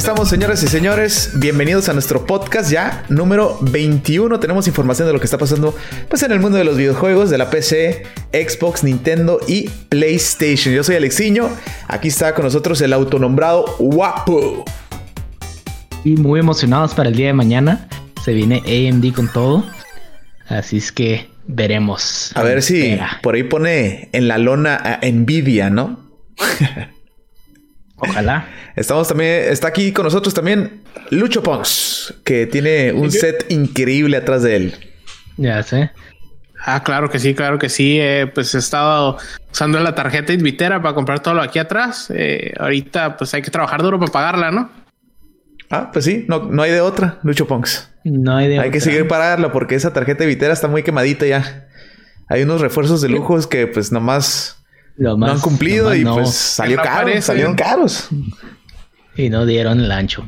[0.00, 1.32] estamos, señoras y señores.
[1.34, 4.40] Bienvenidos a nuestro podcast ya número 21.
[4.40, 5.76] Tenemos información de lo que está pasando
[6.08, 10.74] pues, en el mundo de los videojuegos, de la PC, Xbox, Nintendo y PlayStation.
[10.74, 11.50] Yo soy Alexiño.
[11.86, 14.64] Aquí está con nosotros el autonombrado Guapo.
[16.02, 17.86] Y muy emocionados para el día de mañana.
[18.24, 19.66] Se viene AMD con todo.
[20.48, 22.32] Así es que veremos.
[22.36, 26.08] A ver si por ahí pone en la lona a Nvidia, ¿no?
[28.00, 28.48] Ojalá.
[28.76, 34.42] Estamos también, está aquí con nosotros también Lucho Pons, que tiene un set increíble atrás
[34.42, 34.74] de él.
[35.36, 35.90] Ya sé.
[36.62, 37.98] Ah, claro que sí, claro que sí.
[38.00, 39.16] Eh, pues he estado
[39.50, 42.12] usando la tarjeta Invitera para comprar todo lo aquí atrás.
[42.14, 44.70] Eh, ahorita, pues hay que trabajar duro para pagarla, ¿no?
[45.70, 47.90] Ah, pues sí, no, no hay de otra, Lucho Ponks.
[48.04, 51.68] No hay de Hay que seguir pagarla porque esa tarjeta Invitera está muy quemadita ya.
[52.28, 54.59] Hay unos refuerzos de lujos que pues nomás
[55.00, 58.08] no han cumplido y pues salió caro, salieron caros.
[59.16, 60.24] Y no dieron el ancho.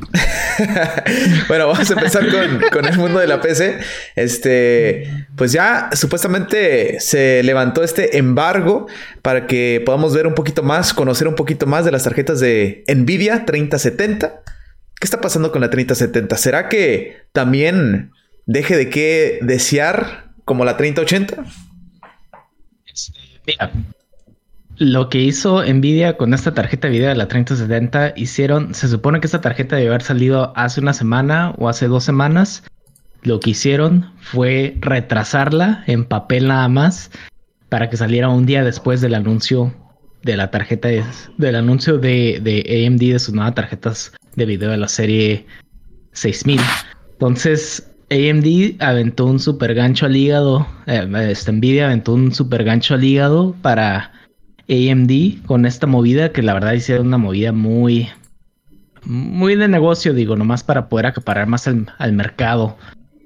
[1.47, 2.25] bueno, vamos a empezar
[2.71, 3.79] con, el mundo de la PC.
[4.15, 8.87] Este, pues ya supuestamente se levantó este embargo
[9.21, 12.83] para que podamos ver un poquito más, conocer un poquito más de las tarjetas de
[12.93, 14.41] Nvidia 3070.
[14.99, 16.37] ¿Qué está pasando con la 3070?
[16.37, 18.11] ¿Será que también
[18.45, 21.45] deje de qué desear como la 3080?
[22.85, 23.71] Este, mira,
[24.77, 29.19] lo que hizo Nvidia con esta tarjeta de video de la 3070 hicieron, se supone
[29.19, 32.63] que esta tarjeta debe haber salido hace una semana o hace dos semanas.
[33.21, 37.11] Lo que hicieron fue retrasarla en papel nada más
[37.69, 39.73] para que saliera un día después del anuncio
[40.23, 40.89] de la tarjeta,
[41.37, 45.45] del anuncio de, de AMD de sus nuevas tarjetas de video de la serie
[46.13, 46.59] 6000.
[47.13, 52.93] Entonces, AMD aventó un super gancho al hígado, eh, esta Nvidia aventó un super gancho
[52.95, 54.11] al hígado para
[54.69, 58.09] AMD con esta movida que la verdad hicieron una movida muy
[59.05, 62.77] muy de negocio, digo, nomás para poder acaparar más al, mercado.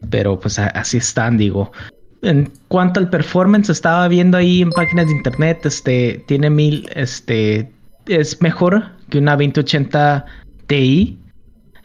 [0.10, 1.72] Pero pues así están, digo.
[2.22, 7.72] En cuanto al performance, estaba viendo ahí en páginas de internet, este tiene mil, este
[8.08, 10.26] es mejor que una 2080
[10.68, 11.20] Ti.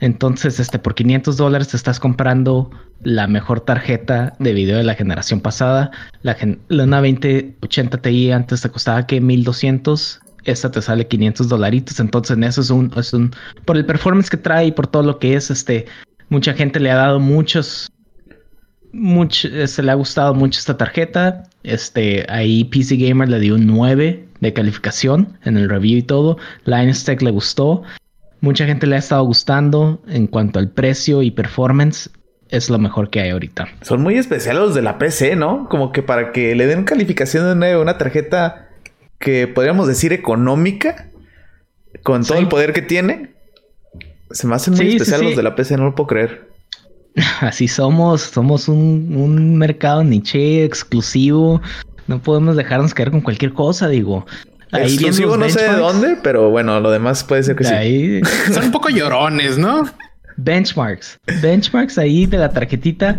[0.00, 2.70] Entonces, este por 500 dólares estás comprando
[3.04, 5.90] la mejor tarjeta de video de la generación pasada.
[6.22, 6.36] La,
[6.70, 10.20] una 2080 Ti antes te costaba que 1200.
[10.44, 12.00] Esta te sale 500 dolaritos.
[12.00, 13.32] Entonces, en eso es un, es un.
[13.64, 15.86] Por el performance que trae y por todo lo que es, este.
[16.28, 17.90] Mucha gente le ha dado muchos.
[18.92, 21.44] Mucho, se le ha gustado mucho esta tarjeta.
[21.62, 26.38] Este, ahí PC Gamer le dio un 9 de calificación en el review y todo.
[26.64, 27.82] Linus Tech le gustó.
[28.40, 32.10] Mucha gente le ha estado gustando en cuanto al precio y performance
[32.52, 33.66] es lo mejor que hay ahorita.
[33.80, 35.68] Son muy especiales los de la PC, ¿no?
[35.70, 38.68] Como que para que le den calificación de una tarjeta
[39.18, 41.08] que podríamos decir económica,
[42.02, 43.30] con todo el poder que tiene,
[44.30, 46.50] se me hacen muy especiales los de la PC, no lo puedo creer.
[47.40, 51.62] Así somos, somos un, un mercado niche exclusivo.
[52.06, 54.26] No podemos dejarnos caer con cualquier cosa, digo.
[54.72, 58.20] Ahí exclusivo no sé de dónde, pero bueno, lo demás puede ser que sí.
[58.52, 59.84] Son un poco llorones, ¿no?
[60.36, 61.18] Benchmarks.
[61.40, 63.18] Benchmarks ahí de la tarjetita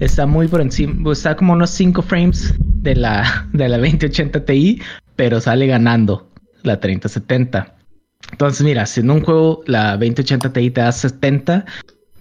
[0.00, 4.80] está muy por encima, está como unos 5 frames de la, de la 2080 Ti,
[5.16, 6.28] pero sale ganando
[6.62, 7.76] la 3070.
[8.32, 11.64] Entonces, mira, si en un juego la 2080 Ti te da 70,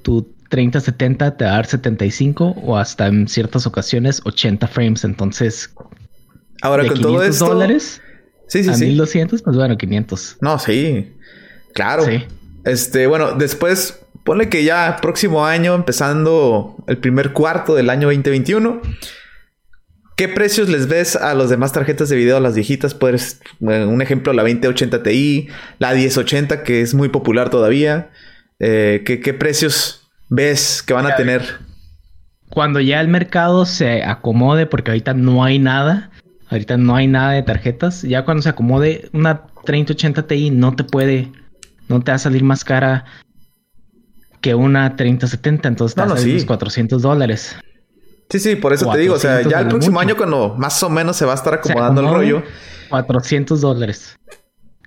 [0.02, 5.04] tu 3070 te va a dar 75 o hasta en ciertas ocasiones 80 frames.
[5.04, 5.74] Entonces,
[6.62, 8.02] ahora con todo esto, dólares
[8.48, 10.38] sí, sí, a 1200, pues bueno, 500.
[10.42, 11.14] No, sí,
[11.74, 12.04] claro.
[12.04, 12.24] Sí.
[12.66, 18.80] Este, bueno, después Ponle que ya próximo año, empezando el primer cuarto del año 2021.
[20.16, 22.94] ¿Qué precios les ves a las demás tarjetas de video, las viejitas?
[22.94, 25.48] Pues, un ejemplo, la 2080 Ti,
[25.80, 28.12] la 1080, que es muy popular todavía.
[28.60, 31.42] Eh, ¿qué, precios ves que van a tener?
[32.52, 36.12] Cuando ya el mercado se acomode, porque ahorita no hay nada,
[36.52, 40.84] ahorita no hay nada de tarjetas, ya cuando se acomode, una 3080 Ti no te
[40.84, 41.32] puede,
[41.88, 43.06] no te va a salir más cara
[44.42, 46.46] que una 3070, entonces no, no, sí.
[46.46, 47.56] 400 dólares.
[48.30, 50.90] Sí, sí, por eso te digo, o sea, ya el próximo año cuando más o
[50.90, 52.44] menos se va a estar acomodando el rollo.
[52.90, 54.18] 400 dólares.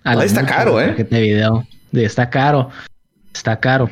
[0.04, 0.94] Ahí está caro, ¿eh?
[1.08, 1.66] De video.
[1.92, 2.70] Está caro,
[3.34, 3.90] está caro.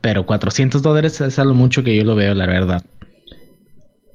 [0.00, 2.82] Pero 400 dólares es algo mucho que yo lo veo, la verdad.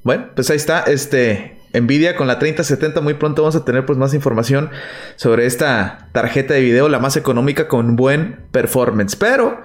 [0.04, 3.98] Bueno, pues ahí está, este, Nvidia con la 3070 muy pronto vamos a tener pues
[3.98, 4.70] más información
[5.16, 9.16] sobre esta tarjeta de video, la más económica con buen performance.
[9.16, 9.62] Pero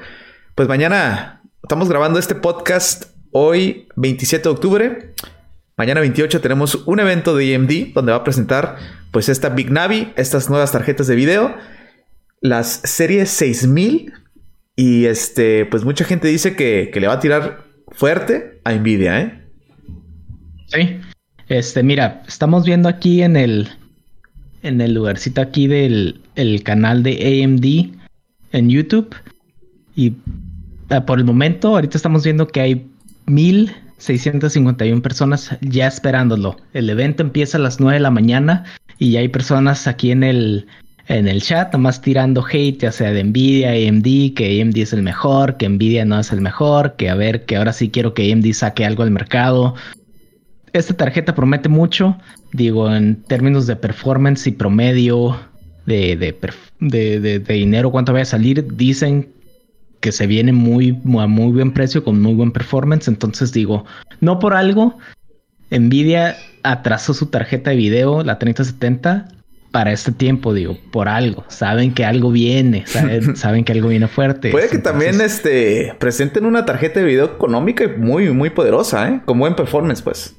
[0.57, 5.15] pues mañana estamos grabando este podcast hoy, 27 de octubre.
[5.77, 8.79] Mañana 28 tenemos un evento de AMD donde va a presentar
[9.11, 11.55] pues esta Big Navi, estas nuevas tarjetas de video,
[12.41, 14.15] las series 6000
[14.77, 19.21] Y este, pues mucha gente dice que, que le va a tirar fuerte a Nvidia,
[19.21, 19.43] ¿eh?
[20.69, 21.01] Sí.
[21.49, 23.69] Este, mira, estamos viendo aquí en el
[24.63, 29.15] en el lugarcito aquí del el canal de AMD en YouTube
[29.97, 30.13] y
[31.07, 32.91] por el momento ahorita estamos viendo que hay
[33.27, 36.57] 1651 personas ya esperándolo.
[36.73, 38.65] El evento empieza a las 9 de la mañana
[38.99, 40.67] y hay personas aquí en el
[41.09, 45.03] en el chat, nomás tirando hate, ya sea de Nvidia, AMD, que AMD es el
[45.03, 48.33] mejor, que Nvidia no es el mejor, que a ver, que ahora sí quiero que
[48.33, 49.77] AMD saque algo al mercado.
[50.73, 52.19] Esta tarjeta promete mucho,
[52.53, 55.39] digo, en términos de performance y promedio
[55.87, 56.35] de, de,
[56.81, 59.36] de, de dinero, cuánto vaya a salir, dicen
[60.07, 63.09] que se viene muy, a muy buen precio, con muy buen performance.
[63.09, 63.85] Entonces digo,
[64.21, 64.97] no por algo,
[65.69, 69.27] Nvidia atrasó su tarjeta de video, la 3070,
[69.73, 71.45] para este tiempo, digo, por algo.
[71.49, 72.85] Saben que algo viene,
[73.35, 74.53] saben, que algo viene fuerte.
[74.53, 79.23] Puede que también este, presenten una tarjeta de video económica y muy, muy poderosa, ¿eh?
[79.25, 80.37] Con buen performance, pues.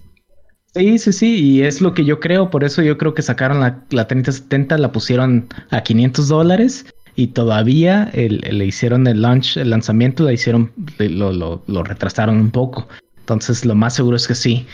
[0.75, 3.59] Sí, sí, sí, y es lo que yo creo, por eso yo creo que sacaron
[3.59, 6.85] la, la 3070, la pusieron a 500 dólares
[7.17, 12.51] y todavía le hicieron el launch, el lanzamiento, la hicieron, lo, lo, lo retrasaron un
[12.51, 12.87] poco.
[13.17, 14.67] Entonces, lo más seguro es que sí.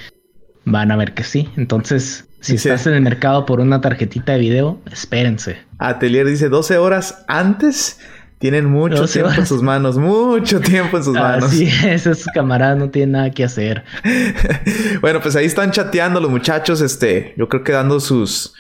[0.66, 1.50] Van a ver que sí.
[1.56, 5.58] Entonces, si estás en el mercado por una tarjetita de video, espérense.
[5.78, 8.02] Atelier dice 12 horas antes.
[8.40, 11.50] Tienen mucho tiempo en sus manos, mucho tiempo en sus manos.
[11.50, 13.86] Sí, esos camaradas no tienen nada que hacer.
[15.02, 18.54] bueno, pues ahí están chateando los muchachos, este, yo creo que dando sus,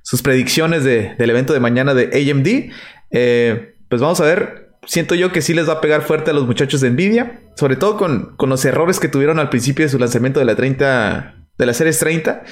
[0.00, 2.72] sus predicciones de, del evento de mañana de AMD.
[3.10, 4.70] Eh, pues vamos a ver.
[4.84, 7.74] Siento yo que sí les va a pegar fuerte a los muchachos de Nvidia, sobre
[7.74, 11.34] todo con, con los errores que tuvieron al principio de su lanzamiento de la 30,
[11.58, 12.44] de la Series 30.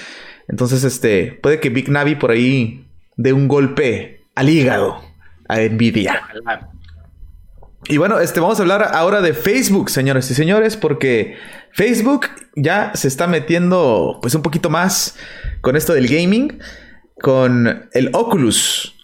[0.48, 5.00] Entonces, este, puede que Big Navi por ahí dé un golpe al hígado
[5.48, 6.22] a Nvidia.
[7.86, 11.36] Y bueno, este, vamos a hablar ahora de Facebook, señores y señores, porque
[11.72, 15.16] Facebook ya se está metiendo pues un poquito más
[15.60, 16.60] con esto del gaming,
[17.20, 18.96] con el Oculus.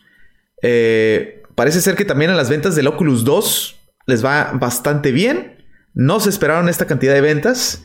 [0.62, 3.77] Eh, parece ser que también en las ventas del Oculus 2
[4.07, 5.62] les va bastante bien.
[5.93, 7.83] No se esperaron esta cantidad de ventas.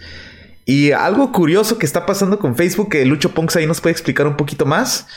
[0.63, 4.27] Y algo curioso que está pasando con Facebook, que Lucho Ponks ahí nos puede explicar
[4.27, 5.07] un poquito más,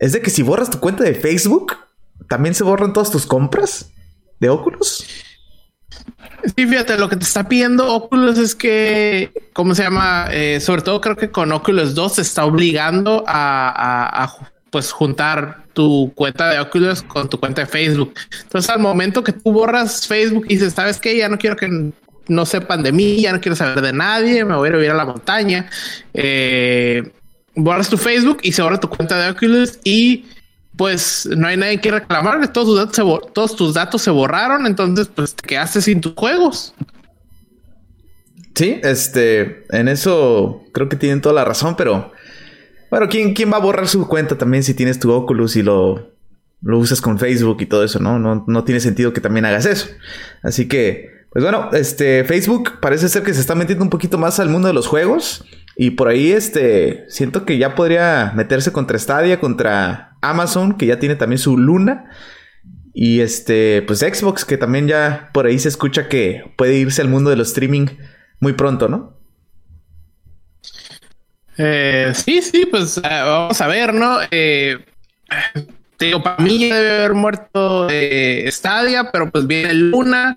[0.00, 1.76] es de que si borras tu cuenta de Facebook,
[2.28, 3.92] también se borran todas tus compras
[4.40, 5.06] de Oculus.
[6.56, 10.26] Sí, fíjate, lo que te está pidiendo Oculus es que, ¿cómo se llama?
[10.32, 14.34] Eh, sobre todo creo que con Oculus 2 se está obligando a,
[14.72, 18.14] pues juntar tu cuenta de Oculus con tu cuenta de Facebook.
[18.44, 21.14] Entonces, al momento que tú borras Facebook y dices, ¿sabes qué?
[21.18, 21.92] Ya no quiero que
[22.28, 24.94] no sepan de mí, ya no quiero saber de nadie, me voy a ir a
[24.94, 25.68] la montaña.
[26.14, 27.12] Eh,
[27.54, 30.24] borras tu Facebook y se borra tu cuenta de Oculus y
[30.78, 32.50] pues no hay nadie que reclamar.
[32.54, 36.14] Todos tus datos se, todos tus datos se borraron, entonces pues te quedaste sin tus
[36.14, 36.72] juegos.
[38.54, 42.12] Sí, este, en eso creo que tienen toda la razón, pero
[42.90, 46.12] bueno, ¿quién, quién va a borrar su cuenta también si tienes tu Oculus y lo,
[46.62, 48.18] lo usas con Facebook y todo eso, ¿no?
[48.18, 49.88] No, no tiene sentido que también hagas eso.
[50.42, 54.40] Así que pues bueno, este Facebook parece ser que se está metiendo un poquito más
[54.40, 55.44] al mundo de los juegos.
[55.76, 60.98] Y por ahí, este, siento que ya podría meterse contra Stadia, contra Amazon, que ya
[60.98, 62.10] tiene también su Luna.
[62.94, 67.10] Y este, pues Xbox, que también ya por ahí se escucha que puede irse al
[67.10, 67.88] mundo de los streaming
[68.40, 69.15] muy pronto, ¿no?
[71.58, 74.18] Eh, sí, sí, pues eh, vamos a ver, ¿no?
[74.30, 74.78] Eh,
[75.98, 77.88] digo, para mí debe haber muerto
[78.48, 80.36] Stadia, pero pues viene Luna.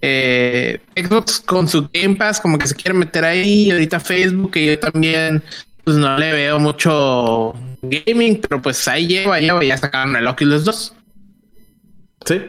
[0.00, 3.70] Eh, Xbox con su Game Pass como que se quiere meter ahí.
[3.70, 5.42] Ahorita Facebook, que yo también
[5.84, 10.64] pues no le veo mucho gaming, pero pues ahí lleva, lleva, ya sacaron el Oculus
[10.64, 10.94] 2.
[12.26, 12.42] Sí.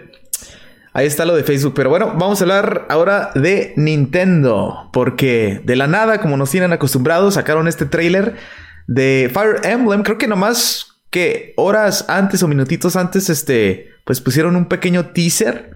[1.00, 1.76] Ahí está lo de Facebook.
[1.78, 4.90] Pero bueno, vamos a hablar ahora de Nintendo.
[4.92, 8.36] Porque de la nada, como nos tienen acostumbrados, sacaron este trailer
[8.86, 10.04] de Fire Emblem.
[10.04, 15.74] Creo que nomás que horas antes o minutitos antes, este, pues pusieron un pequeño teaser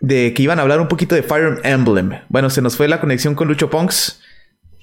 [0.00, 2.20] de que iban a hablar un poquito de Fire Emblem.
[2.28, 4.20] Bueno, se nos fue la conexión con Lucho Ponks.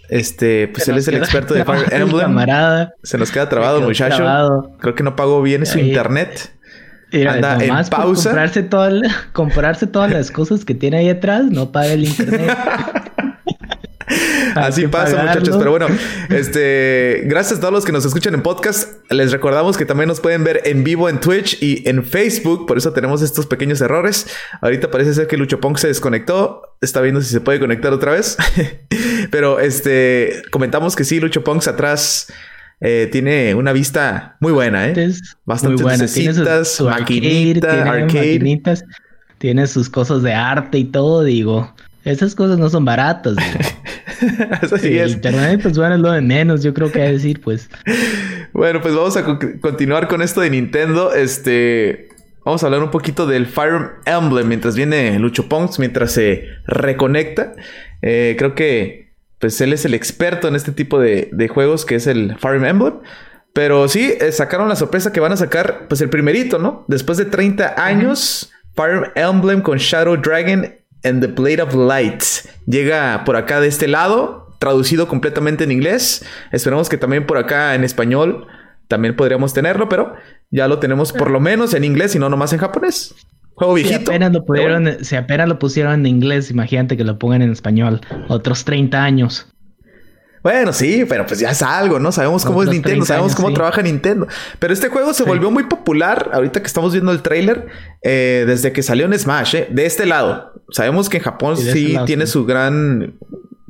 [0.10, 2.36] Este, pues él es el experto de Fire Emblem.
[3.04, 4.74] Se nos queda trabado, muchacho.
[4.80, 6.52] Creo que no pagó bien su internet.
[7.12, 8.30] Anda en pausa.
[8.30, 8.70] comprarse,
[9.34, 12.58] comprarse todas las cosas que tiene ahí atrás, no paga el internet.
[14.56, 15.56] Así pasa, muchachos.
[15.58, 15.88] Pero bueno,
[16.30, 19.00] este, gracias a todos los que nos escuchan en podcast.
[19.10, 22.66] Les recordamos que también nos pueden ver en vivo en Twitch y en Facebook.
[22.66, 24.28] Por eso tenemos estos pequeños errores.
[24.62, 26.76] Ahorita parece ser que Lucho Punk se desconectó.
[26.82, 28.38] Está viendo si se puede conectar otra vez.
[29.32, 32.32] Pero este, comentamos que sí, Lucho Punks atrás.
[32.82, 35.12] Eh, tiene una vista muy buena, ¿eh?
[35.46, 36.06] Bastante buena.
[36.08, 36.34] Tiene
[36.66, 38.62] su, maquinita, arcade.
[39.38, 41.74] tiene sus cosas de arte y todo, digo,
[42.06, 43.36] esas cosas no son baratas.
[44.62, 45.12] Eso sí es.
[45.14, 47.70] Internet, pues bueno, es lo de menos, yo creo que hay decir, pues.
[48.54, 49.26] Bueno, pues vamos a
[49.62, 51.14] continuar con esto de Nintendo.
[51.14, 52.10] Este.
[52.46, 57.54] Vamos a hablar un poquito del Fire Emblem mientras viene Lucho Ponks, mientras se reconecta.
[58.02, 59.09] Eh, creo que
[59.40, 62.64] pues él es el experto en este tipo de, de juegos que es el Fire
[62.64, 63.00] Emblem.
[63.54, 66.86] Pero sí, eh, sacaron la sorpresa que van a sacar, pues el primerito, ¿no?
[66.88, 72.24] Después de 30 años, Fire Emblem con Shadow Dragon and the Blade of Light.
[72.68, 76.24] Llega por acá de este lado, traducido completamente en inglés.
[76.52, 78.48] Esperamos que también por acá en español
[78.88, 80.16] también podríamos tenerlo, pero
[80.50, 83.16] ya lo tenemos por lo menos en inglés y no nomás en japonés.
[83.60, 83.98] Juego viejito.
[83.98, 87.52] Si apenas lo, pudieron, si apenas lo pusieron en inglés, imagínate que lo pongan en
[87.52, 88.00] español.
[88.30, 89.48] Otros 30 años.
[90.42, 92.14] Bueno, sí, pero pues ya es algo, ¿no?
[92.14, 94.30] Sabemos cómo es Nintendo, sabemos cómo trabaja Nintendo.
[94.60, 97.68] Pero este juego se volvió muy popular ahorita que estamos viendo el trailer
[98.02, 99.68] eh, desde que salió en Smash, ¿eh?
[99.70, 100.54] De este lado.
[100.72, 103.16] Sabemos que en Japón sí, este tiene su gran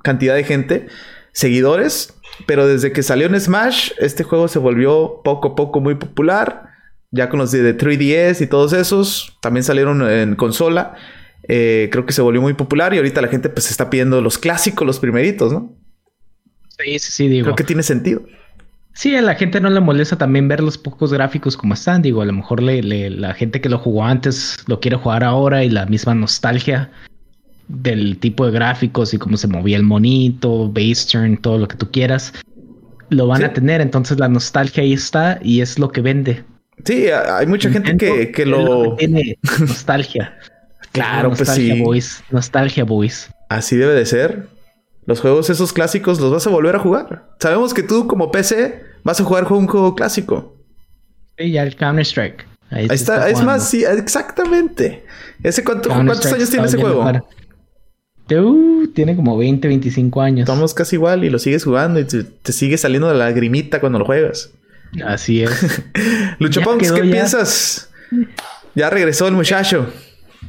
[0.04, 0.86] cantidad de gente,
[1.32, 2.14] seguidores,
[2.46, 6.69] pero desde que salió en Smash, este juego se volvió poco a poco muy popular.
[7.12, 10.96] Ya con los de 3DS y todos esos, también salieron en consola.
[11.48, 14.38] Eh, creo que se volvió muy popular y ahorita la gente pues está pidiendo los
[14.38, 15.76] clásicos, los primeritos, ¿no?
[16.78, 17.46] Sí, sí, sí, digo.
[17.46, 18.22] Creo que tiene sentido.
[18.94, 22.02] Sí, a la gente no le molesta también ver los pocos gráficos como están.
[22.02, 25.64] Digo, a lo mejor le, la gente que lo jugó antes lo quiere jugar ahora
[25.64, 26.92] y la misma nostalgia
[27.68, 31.78] del tipo de gráficos y cómo se movía el monito, base turn, todo lo que
[31.78, 32.34] tú quieras,
[33.10, 33.80] lo van a tener.
[33.80, 36.44] Entonces la nostalgia ahí está y es lo que vende.
[36.86, 38.96] Sí, hay mucha gente que, que lo...
[38.96, 40.38] tiene nostalgia.
[40.92, 41.82] claro, pues sí.
[41.82, 42.24] Boys.
[42.32, 43.30] Nostalgia, boys.
[43.50, 44.48] Así debe de ser.
[45.06, 47.30] Los juegos esos clásicos los vas a volver a jugar.
[47.40, 50.56] Sabemos que tú como PC vas a jugar un juego clásico.
[51.38, 52.46] Sí, ya el Counter Strike.
[52.70, 55.04] Ahí, está, es más, sí, exactamente.
[55.42, 57.04] ¿Ese cuántos años tiene ese juego?
[58.94, 60.40] tiene como 20, 25 años.
[60.42, 64.06] Estamos casi igual y lo sigues jugando y te, sigue saliendo la lagrimita cuando lo
[64.06, 64.52] juegas.
[65.04, 65.82] Así es.
[66.40, 67.90] Lucho ¿qué piensas?
[68.76, 69.92] Ya regresó el muchacho.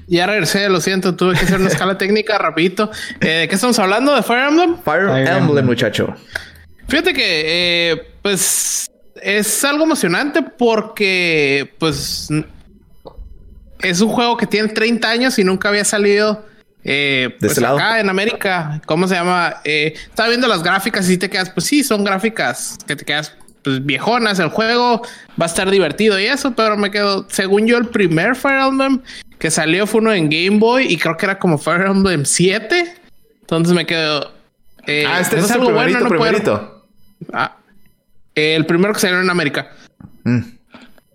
[0.06, 2.90] Ya regresé, lo siento, tuve que hacer una escala técnica rapidito.
[3.20, 4.14] Eh, ¿De qué estamos hablando?
[4.14, 4.76] ¿De Fire Emblem?
[4.84, 6.14] Fire, Emblem, muchacho.
[6.88, 7.42] Fíjate que,
[7.92, 12.28] eh, pues, es algo emocionante porque, pues,
[13.82, 16.44] es un juego que tiene 30 años y nunca había salido
[16.84, 18.80] eh, pues acá en América.
[18.86, 19.56] ¿Cómo se llama?
[19.64, 23.34] Eh, estaba viendo las gráficas y te quedas, pues sí, son gráficas que te quedas
[23.62, 24.38] pues, viejonas.
[24.38, 25.02] El juego
[25.40, 29.00] va a estar divertido y eso, pero me quedo, según yo, el primer Fire Emblem
[29.38, 32.94] que salió fue uno en Game Boy y creo que era como Fire Emblem 7.
[33.40, 34.32] Entonces me quedo.
[34.86, 36.86] Eh, ah, este es, algo bueno, no primerito.
[37.32, 37.56] Ah,
[38.34, 39.72] el primero que salió en América.
[40.24, 40.40] Mm.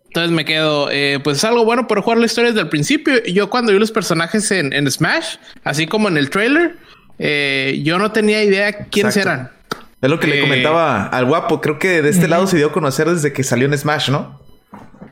[0.07, 3.21] Entonces me quedo, eh, pues es algo bueno por jugar la historia desde el principio.
[3.25, 6.77] Yo cuando vi los personajes en, Smash, así como en el trailer,
[7.19, 9.51] eh, yo no tenía idea quiénes eran.
[10.05, 11.61] Es lo que le comentaba al guapo.
[11.61, 14.39] Creo que de este lado se dio a conocer desde que salió en Smash, ¿no?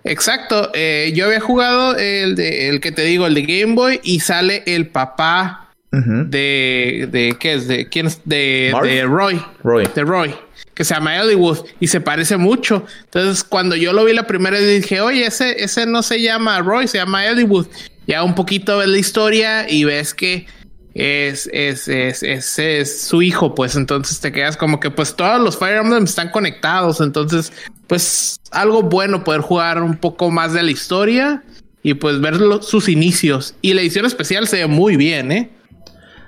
[0.04, 0.70] Exacto.
[0.76, 4.20] Eh, yo había jugado el de el que te digo, el de Game Boy, y
[4.20, 7.68] sale el papá de, de ¿qué es?
[7.68, 9.42] De quién es de, de, Roy.
[9.64, 9.88] Roy.
[9.96, 10.36] De Roy.
[10.76, 12.86] Que se llama Hollywood y se parece mucho.
[13.06, 16.60] Entonces, cuando yo lo vi la primera vez, dije, oye, ese, ese no se llama
[16.60, 17.68] Roy, se llama Hollywood.
[18.06, 20.46] Ya un poquito ves la historia y ves que
[20.94, 25.42] es, es, es, es, es, su hijo, pues entonces te quedas como que pues todos
[25.42, 27.52] los Fire Emblem están conectados, entonces
[27.88, 31.44] pues algo bueno poder jugar un poco más de la historia
[31.82, 33.56] y pues ver sus inicios.
[33.62, 35.50] Y la edición especial se ve muy bien, ¿eh?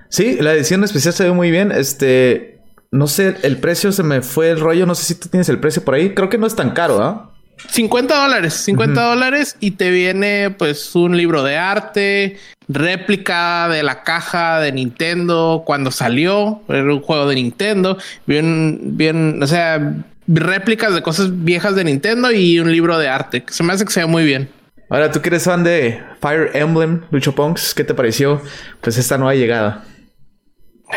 [0.10, 4.22] Sí, la edición especial se ve muy bien, este, no sé, el precio se me
[4.22, 6.48] fue el rollo, no sé si tú tienes el precio por ahí, creo que no
[6.48, 7.35] es tan caro, ¿ah?
[7.70, 14.04] 50 dólares, 50 dólares y te viene pues un libro de arte, réplica de la
[14.04, 19.96] caja de Nintendo cuando salió, era un juego de Nintendo, bien, bien, o sea,
[20.28, 23.86] réplicas de cosas viejas de Nintendo y un libro de arte, que se me hace
[23.86, 24.50] que sea muy bien.
[24.90, 28.42] Ahora, tú que eres fan de Fire Emblem, Lucho Punks, ¿qué te pareció?
[28.82, 29.84] Pues esta nueva llegada.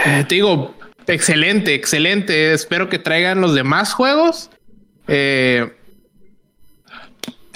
[0.05, 0.75] Eh, te digo,
[1.07, 2.53] excelente, excelente.
[2.53, 4.51] Espero que traigan los demás juegos.
[5.07, 5.73] Eh,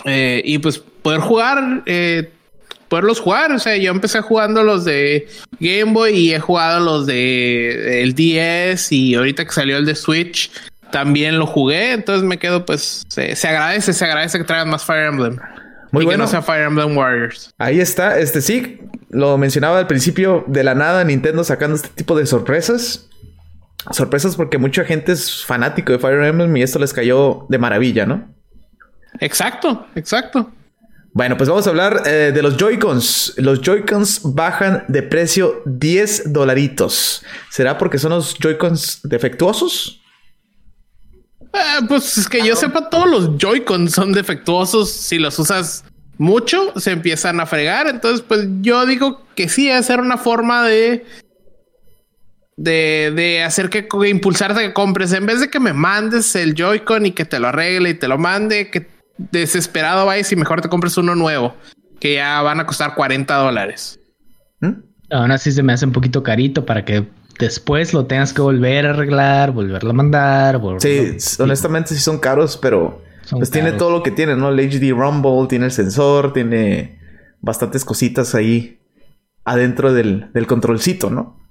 [0.04, 2.30] eh, y pues poder jugar, eh,
[2.88, 3.52] poderlos jugar.
[3.52, 5.28] O sea, yo empecé jugando los de
[5.60, 9.94] Game Boy y he jugado los de el DS y ahorita que salió el de
[9.94, 10.50] Switch
[10.92, 11.92] también lo jugué.
[11.92, 15.38] Entonces me quedo, pues se, agradece, se agradece que traigan más Fire Emblem.
[15.90, 16.10] Muy y bueno.
[16.10, 17.50] que no sea Fire Emblem Warriors.
[17.58, 18.80] Ahí está, este sí,
[19.10, 23.08] lo mencionaba al principio, de la nada Nintendo sacando este tipo de sorpresas.
[23.90, 28.06] Sorpresas porque mucha gente es fanático de Fire Emblem y esto les cayó de maravilla,
[28.06, 28.28] ¿no?
[29.22, 30.50] Exacto, exacto.
[31.12, 33.34] Bueno, pues vamos a hablar eh, de los Joy-Cons.
[33.36, 37.22] Los Joy-Cons bajan de precio 10 dolaritos.
[37.48, 40.00] ¿Será porque son los Joy-Cons defectuosos?
[41.40, 44.90] Eh, pues es que yo sepa, todos los Joy-Cons son defectuosos.
[44.90, 45.84] Si los usas
[46.18, 47.86] mucho, se empiezan a fregar.
[47.86, 51.06] Entonces, pues yo digo que sí, es ser una forma de
[52.56, 56.54] de, de hacer que impulsarte a que compres en vez de que me mandes el
[56.54, 60.60] Joy-Con y que te lo arregle y te lo mande, que desesperado vayas y mejor
[60.60, 61.54] te compres uno nuevo
[62.00, 64.00] que ya van a costar 40 dólares.
[64.60, 64.72] ¿Mm?
[65.10, 67.06] Aún así se me hace un poquito carito para que
[67.38, 70.60] después lo tengas que volver a arreglar, volverlo a mandar.
[70.78, 74.48] Sí, honestamente sí son caros, pero pues tiene todo lo que tiene, ¿no?
[74.48, 76.98] El HD Rumble, tiene el sensor, tiene
[77.40, 78.80] bastantes cositas ahí
[79.44, 81.41] adentro del, del controlcito, ¿no?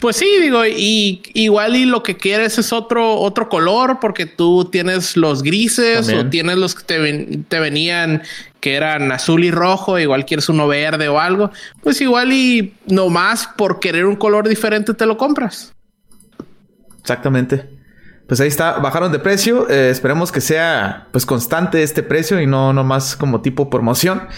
[0.00, 4.66] Pues sí, digo, y igual y lo que quieres es otro, otro color, porque tú
[4.66, 8.22] tienes los grises o tienes los que te, te, venían
[8.60, 11.50] que eran azul y rojo, igual quieres uno verde o algo,
[11.82, 15.72] pues igual y nomás por querer un color diferente te lo compras.
[17.00, 17.68] Exactamente.
[18.28, 19.68] Pues ahí está, bajaron de precio.
[19.68, 24.28] Eh, esperemos que sea pues constante este precio y no nomás como tipo promoción.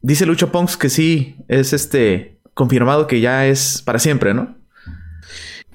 [0.00, 4.59] Dice Lucho Ponks que sí es este confirmado que ya es para siempre, ¿no?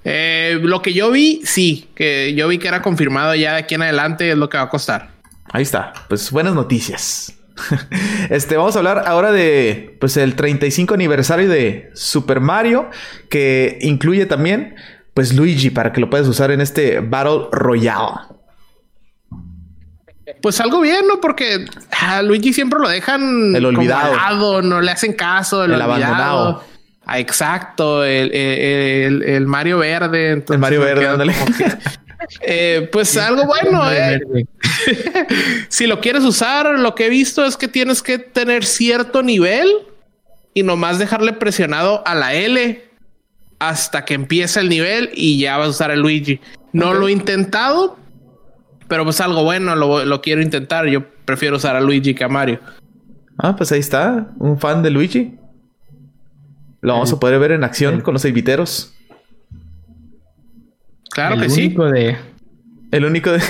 [0.08, 3.74] Eh, lo que yo vi, sí, que yo vi que era confirmado ya de aquí
[3.74, 5.10] en adelante es lo que va a costar.
[5.52, 7.34] Ahí está, pues buenas noticias.
[8.30, 12.90] este, vamos a hablar ahora de pues el 35 aniversario de Super Mario,
[13.30, 14.76] que incluye también
[15.16, 18.36] pues Luigi para que lo puedas usar en este Battle Royale.
[20.42, 21.20] Pues algo bien, ¿no?
[21.20, 21.66] Porque
[22.00, 26.64] a Luigi siempre lo dejan el olvidado, no le hacen caso, el, abandonado.
[27.06, 30.44] Ah, exacto, el, Mario Verde.
[30.50, 31.34] el Mario Verde, ándale.
[32.42, 33.84] Eh, pues algo bueno.
[33.92, 34.20] Eh.
[35.70, 39.70] si lo quieres usar, lo que he visto es que tienes que tener cierto nivel
[40.54, 42.84] y nomás dejarle presionado a la L
[43.60, 46.40] hasta que empiece el nivel y ya vas a usar el Luigi.
[46.74, 47.98] No lo he intentado,
[48.88, 50.88] pero pues algo bueno, lo, lo, quiero intentar.
[50.88, 52.60] Yo prefiero usar a Luigi que a Mario.
[53.38, 55.38] Ah, pues ahí está, un fan de Luigi.
[56.86, 58.94] Lo vamos a poder ver en acción con los eviteros.
[61.10, 61.70] Claro que sí.
[61.70, 62.16] De,
[62.92, 63.42] el único de.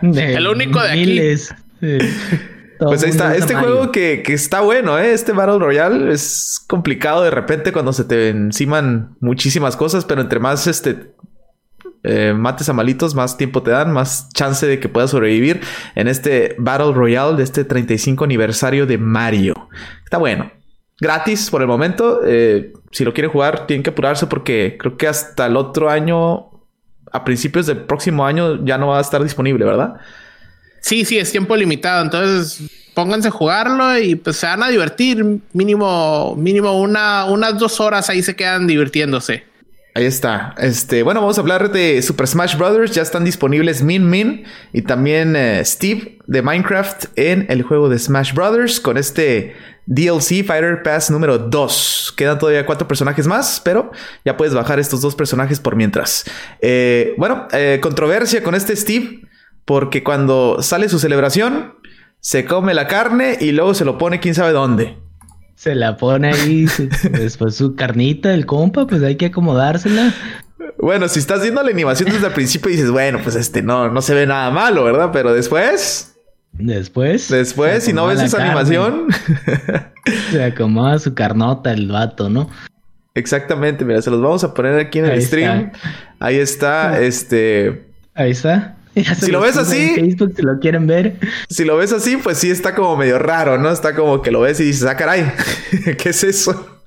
[0.00, 1.54] el único de miles.
[2.78, 3.36] Pues ahí está.
[3.36, 5.12] Este juego que, está bueno, ¿eh?
[5.12, 10.40] Este Battle Royale es complicado de repente cuando se te enciman muchísimas cosas, pero entre
[10.40, 11.12] más este
[12.02, 15.60] eh, mates a malitos, más tiempo te dan, más chance de que puedas sobrevivir
[15.94, 19.68] en este Battle Royale de este 35 aniversario de Mario.
[20.02, 20.50] Está bueno
[21.02, 22.20] gratis por el momento.
[22.24, 26.50] Eh, si lo quieren jugar, tienen que apurarse porque creo que hasta el otro año,
[27.10, 29.96] a principios del próximo año, ya no va a estar disponible, ¿verdad?
[30.80, 32.04] Sí, sí, es tiempo limitado.
[32.04, 35.40] Entonces, pónganse a jugarlo y pues se van a divertir.
[35.52, 39.44] Mínimo, mínimo una, unas dos horas ahí se quedan divirtiéndose.
[39.94, 40.54] Ahí está.
[40.56, 42.92] Este, bueno, vamos a hablar de Super Smash Bros.
[42.92, 47.98] Ya están disponibles Min Min y también eh, Steve de Minecraft en el juego de
[47.98, 48.80] Smash Bros.
[48.80, 49.54] con este
[49.86, 52.14] DLC Fighter Pass número 2.
[52.16, 53.90] Quedan todavía cuatro personajes más, pero
[54.24, 56.24] ya puedes bajar estos dos personajes por mientras.
[56.60, 59.22] Eh, bueno, eh, controversia con este Steve,
[59.64, 61.74] porque cuando sale su celebración,
[62.20, 64.98] se come la carne y luego se lo pone quién sabe dónde.
[65.56, 66.66] Se la pone ahí,
[67.12, 70.14] después su carnita, el compa, pues hay que acomodársela.
[70.78, 74.02] Bueno, si estás viendo la animación desde el principio dices, bueno, pues este no, no
[74.02, 75.10] se ve nada malo, ¿verdad?
[75.12, 76.11] Pero después...
[76.52, 77.28] Después.
[77.28, 79.08] Después, si no ves esa animación.
[80.30, 82.50] se acomoda su carnota el vato, ¿no?
[83.14, 85.72] Exactamente, mira, se los vamos a poner aquí en el stream.
[86.18, 87.86] Ahí está, este.
[88.14, 88.76] Ahí está.
[89.20, 89.94] si lo ves así.
[89.94, 91.16] Facebook, si lo quieren ver.
[91.48, 93.70] Si lo ves así, pues sí está como medio raro, ¿no?
[93.70, 95.32] Está como que lo ves y dices, ah, caray,
[95.98, 96.80] ¿qué es eso?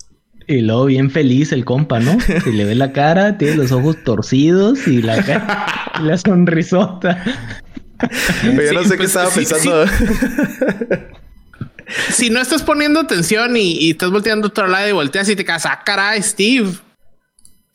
[0.48, 2.18] Y luego bien feliz el compa, ¿no?
[2.44, 5.66] Si le ve la cara, tiene los ojos torcidos y la cara,
[6.04, 7.24] la sonrisota.
[8.44, 9.86] Yo no sé qué pues, estaba pensando.
[12.10, 15.46] si no estás poniendo atención y, estás volteando a otro lado y volteas y te
[15.46, 16.72] quedas, ah, caray, Steve.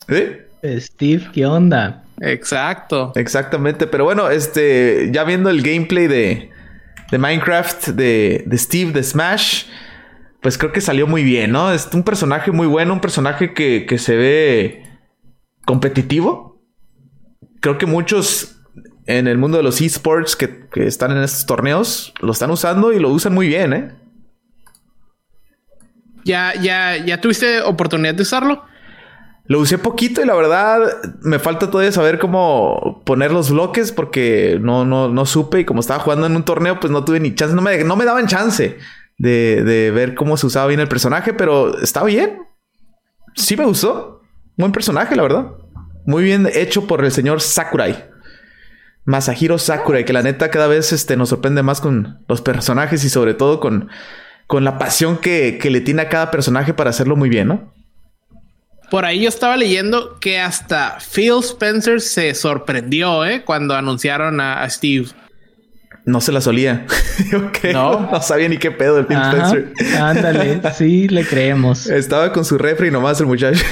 [0.07, 0.47] ¿Eh?
[0.79, 2.03] Steve, ¿qué onda?
[2.19, 3.13] Exacto.
[3.15, 3.87] Exactamente.
[3.87, 6.49] Pero bueno, este, ya viendo el gameplay de,
[7.11, 9.65] de Minecraft de, de Steve de Smash,
[10.41, 11.71] pues creo que salió muy bien, ¿no?
[11.71, 14.83] Es un personaje muy bueno, un personaje que, que se ve
[15.65, 16.61] competitivo.
[17.59, 18.60] Creo que muchos
[19.05, 22.93] en el mundo de los esports que, que están en estos torneos lo están usando
[22.93, 23.95] y lo usan muy bien, ¿eh?
[26.23, 28.63] ¿Ya, ya, ya tuviste oportunidad de usarlo?
[29.45, 30.79] Lo usé poquito y la verdad
[31.21, 35.79] me falta todavía saber cómo poner los bloques porque no, no, no supe y como
[35.79, 38.27] estaba jugando en un torneo pues no tuve ni chance, no me, no me daban
[38.27, 38.77] chance.
[39.17, 42.39] de, de ver cómo se usaba bien el personaje, pero está bien.
[43.35, 44.21] Sí me gustó.
[44.57, 45.51] Buen personaje, la verdad.
[46.05, 48.10] Muy bien hecho por el señor Sakurai.
[49.05, 53.09] Masahiro Sakurai, que la neta cada vez este, nos sorprende más con los personajes y
[53.09, 53.89] sobre todo con,
[54.47, 57.73] con la pasión que, que le tiene a cada personaje para hacerlo muy bien, ¿no?
[58.91, 63.43] Por ahí yo estaba leyendo que hasta Phil Spencer se sorprendió ¿eh?
[63.45, 65.07] cuando anunciaron a, a Steve.
[66.03, 66.85] No se la solía.
[67.47, 67.71] okay.
[67.71, 68.11] no.
[68.11, 69.73] no sabía ni qué pedo de Phil Spencer.
[69.97, 71.87] Ándale, sí, le creemos.
[71.87, 73.63] Estaba con su refri nomás el muchacho.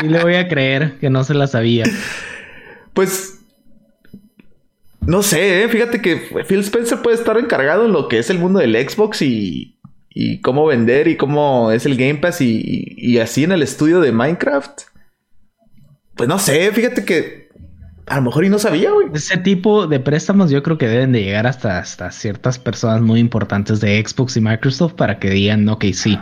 [0.00, 1.84] sí, le voy a creer que no se la sabía.
[2.96, 3.40] Pues
[5.02, 5.68] no sé, ¿eh?
[5.68, 6.16] fíjate que
[6.48, 9.78] Phil Spencer puede estar encargado en lo que es el mundo del Xbox y,
[10.08, 14.12] y cómo vender y cómo es el Game Pass y, así en el estudio de
[14.12, 14.80] Minecraft.
[16.14, 17.50] Pues no sé, fíjate que
[18.06, 19.08] a lo mejor y no sabía, güey.
[19.12, 23.20] Ese tipo de préstamos yo creo que deben de llegar hasta, hasta ciertas personas muy
[23.20, 26.18] importantes de Xbox y Microsoft para que digan, ok, sí.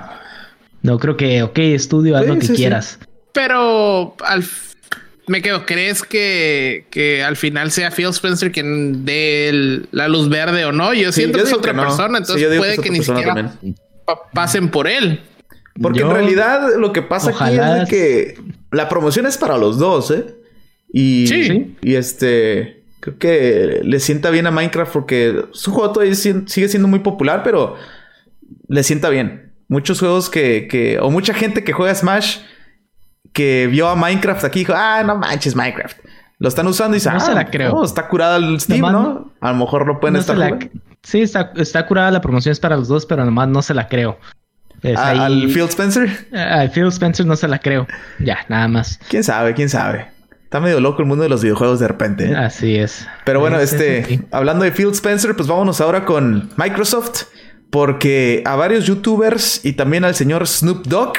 [0.83, 2.99] No creo que, ok, estudio, haz lo que quieras.
[3.33, 4.43] Pero al
[5.27, 10.65] me quedo, ¿crees que, que, al final sea Phil Spencer quien dé la luz verde
[10.65, 10.93] o no?
[10.95, 13.55] Yo siento que es otra persona, entonces puede que, ni siquiera
[14.33, 15.21] pasen por él.
[15.81, 18.39] Porque en realidad lo que pasa aquí es que
[18.71, 20.25] la promoción es para los dos, ¿eh?
[20.93, 21.77] Y, sí.
[21.83, 26.87] y este, creo que le sienta bien a Minecraft porque su juego todavía sigue siendo
[26.87, 27.77] muy popular, pero
[28.69, 29.53] le sienta bien.
[29.67, 32.39] Muchos juegos que, que, o mucha gente que juega Smash
[33.35, 35.99] que vio a Minecraft aquí dijo, ah, no manches, Minecraft.
[36.39, 37.85] Lo están usando y dice, no se la ah, creo.
[37.85, 39.33] está curada el Steam, ¿no?
[39.41, 40.37] A lo mejor lo pueden estar
[41.03, 43.89] Sí, está, está curada la promoción es para los dos, pero nomás no se la
[43.89, 44.19] creo.
[44.97, 46.29] ¿Al Phil Spencer?
[46.33, 47.87] Al Phil Spencer no se la creo.
[48.21, 48.99] Ya, nada más.
[49.09, 49.55] ¿Quién sabe?
[49.55, 50.07] ¿Quién sabe?
[50.45, 52.31] Está medio loco el mundo de los videojuegos de repente.
[52.31, 52.37] ¿eh?
[52.37, 53.07] Así es.
[53.25, 57.25] Pero bueno, este, hablando de Phil Spencer, pues vámonos ahora con Microsoft.
[57.71, 61.15] Porque a varios youtubers y también al señor Snoop Dogg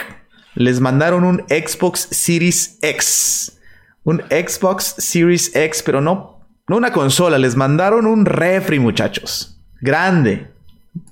[0.55, 3.59] les mandaron un Xbox Series X.
[4.03, 10.47] Un Xbox Series X, pero no, no una consola, les mandaron un refri, muchachos grande,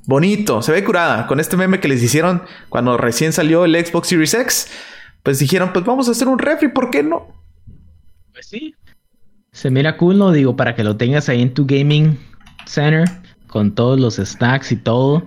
[0.06, 1.28] bonito, se ve curada.
[1.28, 4.68] Con este meme que les hicieron cuando recién salió el Xbox Series X,
[5.22, 7.28] pues dijeron, pues vamos a hacer un refri, ¿por qué no?
[8.34, 8.76] Pues sí.
[9.52, 10.32] Se mira cool, ¿no?
[10.32, 12.20] Digo, para que lo tengas ahí en tu gaming
[12.66, 13.08] center,
[13.48, 15.26] con todos los snacks y todo.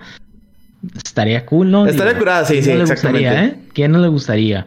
[0.95, 1.87] Estaría cool, ¿no?
[1.87, 3.45] Estaría curada, sí, sí, exactamente.
[3.45, 3.55] ¿eh?
[3.73, 4.67] ¿Quién no le gustaría?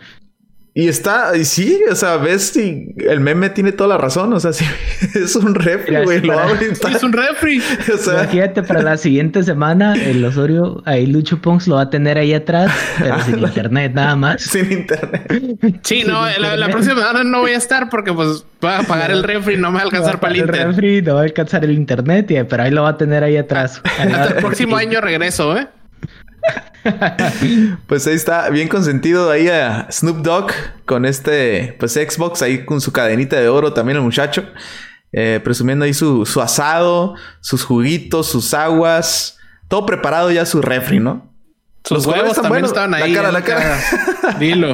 [0.76, 4.40] Y está, y sí, o sea, ves si el meme tiene toda la razón, o
[4.40, 4.64] sea, sí,
[5.16, 7.62] es un refri, güey, lo Es un refri.
[7.94, 8.24] o sea...
[8.24, 12.34] Imagínate para la siguiente semana, el Osorio, ahí Lucho Ponks lo va a tener ahí
[12.34, 14.42] atrás, pero sin internet nada más.
[14.42, 15.80] Sin internet.
[15.84, 19.24] Sí, no, la, próxima semana no voy a estar porque pues voy a pagar el
[19.24, 20.68] refri, no me va a alcanzar para el internet.
[20.68, 23.36] El refri no va a alcanzar el internet, pero ahí lo va a tener ahí
[23.38, 23.82] atrás.
[24.00, 25.68] Hasta el próximo año regreso, ¿eh?
[27.88, 30.52] pues ahí está, bien consentido ahí a Snoop Dogg
[30.86, 34.46] con este, pues Xbox ahí con su cadenita de oro también el muchacho.
[35.12, 41.28] Eh, presumiendo ahí su, asado, sus juguitos, sus aguas, todo preparado ya su refri, ¿no?
[41.84, 43.12] Sus huevos también estaban ahí.
[43.12, 43.80] La cara, la cara.
[44.40, 44.74] Dilo.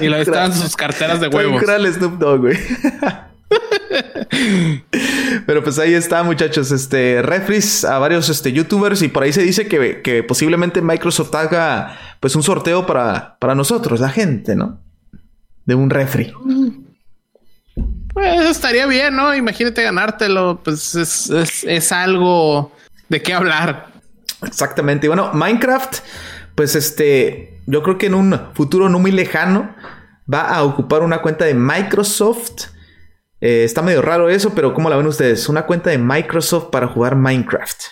[0.00, 1.62] Y lo estaban sus carteras de huevos.
[1.94, 2.58] Snoop Dogg, güey.
[5.46, 6.70] Pero pues ahí está, muchachos.
[6.70, 11.98] Este, refris a varios este, youtubers y por ahí se dice que, posiblemente Microsoft haga
[12.20, 14.80] pues un sorteo para, para nosotros, la gente, ¿no?
[15.64, 16.32] De un refri.
[18.12, 19.34] Pues estaría bien, ¿no?
[19.34, 20.60] Imagínate ganártelo.
[20.62, 22.72] Pues es, es algo
[23.08, 23.92] de qué hablar.
[24.46, 25.06] Exactamente.
[25.06, 25.98] Y bueno, Minecraft,
[26.54, 29.74] pues este, yo creo que en un futuro no muy lejano
[30.32, 32.66] va a ocupar una cuenta de Microsoft
[33.42, 35.48] eh, está medio raro eso, pero ¿cómo la ven ustedes?
[35.48, 37.82] Una cuenta de Microsoft para jugar Minecraft.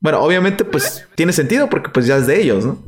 [0.00, 2.82] Bueno, obviamente pues tiene sentido porque pues ya es de ellos, ¿no?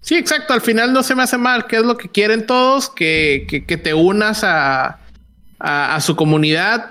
[0.00, 0.54] Sí, exacto.
[0.54, 1.66] Al final no se me hace mal.
[1.66, 2.88] ¿Qué es lo que quieren todos?
[2.88, 5.00] Que, que, te unas a,
[5.60, 6.90] a, su comunidad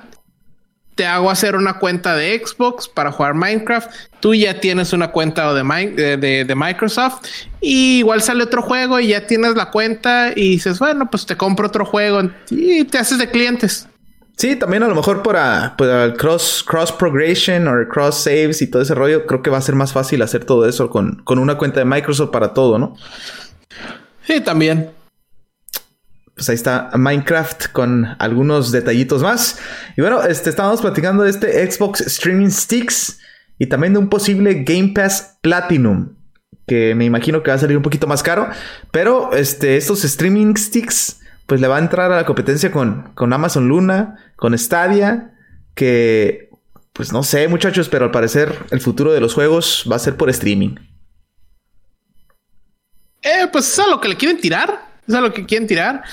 [0.96, 3.90] te hago hacer una cuenta de Xbox para jugar Minecraft.
[4.20, 7.26] Tú ya tienes una cuenta de, de, Microsoft.
[7.62, 11.38] Y igual sale otro juego y ya tienes la cuenta y dices, bueno, pues te
[11.38, 13.88] compro otro juego y te haces de clientes.
[14.38, 18.82] Sí, también a lo mejor para, el cross, cross progression o cross saves y todo
[18.82, 21.58] ese rollo, creo que va a ser más fácil hacer todo eso con, con una
[21.58, 22.96] cuenta de Microsoft para todo, ¿no?
[24.26, 24.90] Sí, también
[26.36, 29.60] pues ahí está Minecraft con algunos detallitos más.
[29.98, 33.20] Y bueno, este, estábamos platicando de este Xbox Streaming Sticks
[33.58, 36.16] y también de un posible Game Pass Platinum,
[36.68, 38.50] que me imagino que va a salir un poquito más caro,
[38.92, 43.34] pero este, estos Streaming Sticks, pues le va a entrar a la competencia con, con
[43.34, 45.36] Amazon Luna, con Stadia,
[45.76, 46.50] que
[46.94, 50.18] pues no sé, muchachos, pero al parecer el futuro de los juegos va a ser
[50.18, 50.76] por streaming.
[53.22, 54.91] Eh, pues es a lo que le quieren tirar.
[55.08, 56.04] Es a lo que quieren tirar.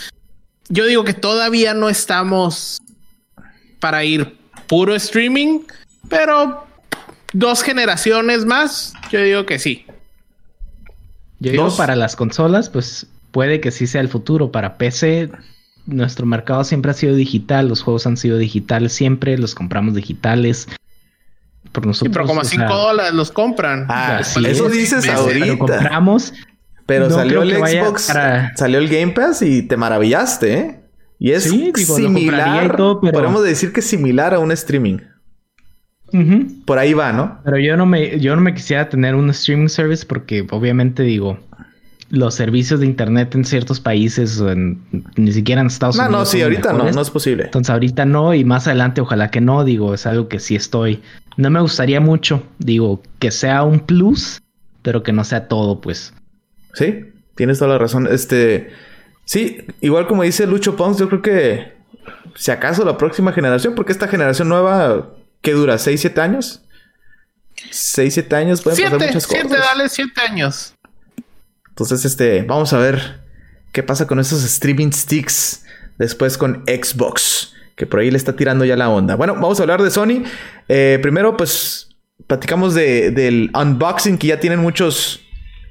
[0.69, 2.81] Yo digo que todavía no estamos
[3.81, 5.61] para ir puro streaming,
[6.09, 6.67] pero
[7.33, 9.87] dos generaciones más, yo digo que sí.
[11.41, 14.51] Yo digo para las consolas, pues puede que sí sea el futuro.
[14.51, 15.31] Para PC,
[15.87, 20.67] nuestro mercado siempre ha sido digital, los juegos han sido digitales siempre, los compramos digitales.
[21.73, 23.87] Por nosotros, sí, pero como a 5 dólares los compran.
[23.89, 25.45] Ah, eso dices ahorita.
[25.45, 26.33] Pero compramos
[26.89, 28.11] pero salió el Xbox,
[28.55, 30.81] salió el Game Pass y te maravillaste, ¿eh?
[31.19, 34.97] Y es similar, podemos decir que es similar a un streaming.
[36.65, 37.41] Por ahí va, ¿no?
[37.45, 41.39] Pero yo no me, yo no me quisiera tener un streaming service porque obviamente digo,
[42.09, 44.43] los servicios de internet en ciertos países,
[45.17, 46.11] ni siquiera en Estados Unidos.
[46.11, 47.45] No, no, sí, ahorita no, no es posible.
[47.45, 51.03] Entonces ahorita no y más adelante ojalá que no, digo, es algo que sí estoy.
[51.37, 54.41] No me gustaría mucho, digo, que sea un plus,
[54.81, 56.15] pero que no sea todo, pues.
[56.75, 58.09] Sí, tienes toda la razón.
[58.11, 58.71] Este,
[59.25, 61.79] sí, igual como dice Lucho Pons, yo creo que
[62.35, 65.11] si acaso la próxima generación, porque esta generación nueva,
[65.43, 65.75] ¿qué dura?
[65.75, 66.63] ¿6, 7 años?
[67.71, 69.47] 6, 7 años pueden pasar muchas cosas.
[69.49, 70.75] 7, dale 7 años.
[71.69, 73.21] Entonces, este, vamos a ver
[73.73, 75.65] qué pasa con esos streaming sticks
[75.99, 79.17] después con Xbox, que por ahí le está tirando ya la onda.
[79.17, 80.25] Bueno, vamos a hablar de Sony.
[80.69, 81.89] Eh, primero, pues,
[82.27, 85.21] platicamos de, del unboxing que ya tienen muchos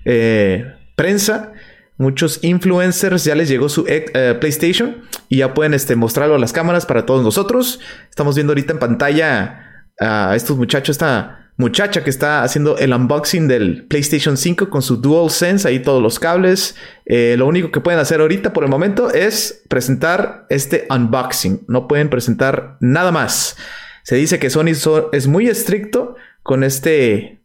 [0.05, 1.53] eh, prensa,
[1.97, 6.51] muchos influencers ya les llegó su eh, PlayStation y ya pueden este, mostrarlo a las
[6.51, 7.79] cámaras para todos nosotros.
[8.09, 13.47] Estamos viendo ahorita en pantalla a estos muchachos, esta muchacha que está haciendo el unboxing
[13.47, 16.75] del PlayStation 5 con su DualSense, ahí todos los cables.
[17.05, 21.65] Eh, lo único que pueden hacer ahorita por el momento es presentar este unboxing.
[21.67, 23.55] No pueden presentar nada más.
[24.03, 24.73] Se dice que Sony
[25.11, 27.43] es muy estricto con este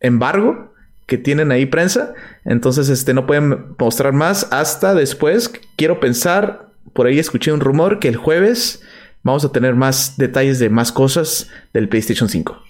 [0.00, 0.74] embargo
[1.06, 2.14] que tienen ahí prensa.
[2.44, 5.50] Entonces, este, no pueden mostrar más hasta después.
[5.76, 8.82] Quiero pensar, por ahí escuché un rumor que el jueves
[9.22, 12.62] vamos a tener más detalles de más cosas del PlayStation 5.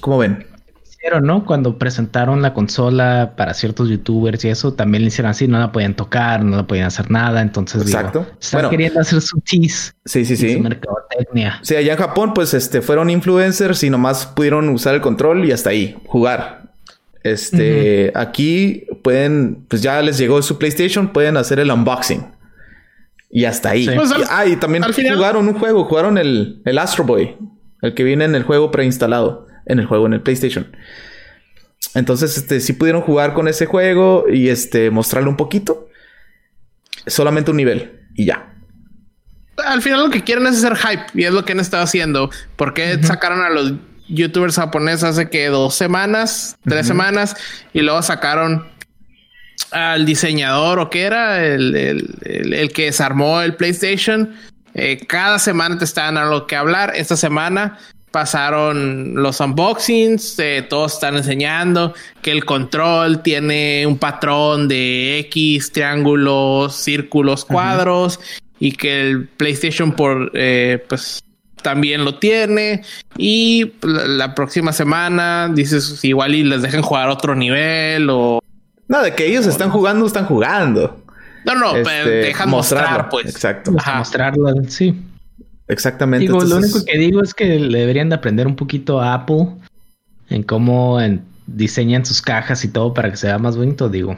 [0.00, 0.55] ¿Cómo ven?
[1.22, 1.44] ¿No?
[1.44, 5.72] Cuando presentaron la consola para ciertos youtubers y eso, también le hicieron así, no la
[5.72, 8.26] podían tocar, no la podían hacer nada, entonces Exacto.
[8.40, 9.92] están queriendo hacer su tease.
[10.04, 10.54] Sí, sí, sí.
[10.54, 11.60] Su mercadotecnia.
[11.62, 15.52] Sí, allá en Japón, pues, este, fueron influencers y nomás pudieron usar el control y
[15.52, 16.62] hasta ahí, jugar.
[17.22, 22.24] Este, aquí pueden, pues ya les llegó su PlayStation, pueden hacer el unboxing.
[23.30, 23.88] Y hasta ahí.
[23.94, 27.36] Pues ah, y también jugaron un juego, jugaron el, el Astro Boy,
[27.82, 30.74] el que viene en el juego preinstalado en el juego, en el PlayStation.
[31.94, 35.88] Entonces, este, sí pudieron jugar con ese juego y este, mostrarle un poquito.
[37.06, 38.52] Solamente un nivel y ya.
[39.64, 42.30] Al final lo que quieren es hacer hype y es lo que han estado haciendo.
[42.56, 43.74] Porque sacaron a los
[44.08, 47.36] youtubers japoneses hace que dos semanas, tres semanas
[47.72, 48.68] y luego sacaron
[49.70, 51.74] al diseñador o que era el,
[52.22, 54.34] el, que desarmó el PlayStation.
[54.74, 56.92] Eh, cada semana te estaban a lo que hablar.
[56.94, 57.78] Esta semana
[58.16, 65.70] pasaron los unboxings, eh, todos están enseñando que el control tiene un patrón de X,
[65.70, 68.18] triángulos, círculos, cuadros
[68.58, 71.22] y que el PlayStation por eh, pues
[71.60, 72.84] también lo tiene.
[73.18, 78.40] Y la, próxima semana dices igual y les dejen jugar otro nivel o
[78.88, 81.04] no de que ellos están jugando están jugando.
[81.44, 83.26] No no pero este, dejan mostrar pues.
[83.26, 83.72] exacto.
[83.72, 84.98] Mostrarlo sí
[85.68, 86.26] Exactamente.
[86.26, 89.48] Digo, lo único que digo es que le deberían de aprender un poquito a Apple
[90.28, 90.98] en cómo
[91.46, 94.16] diseñan sus cajas y todo para que sea más bonito, digo.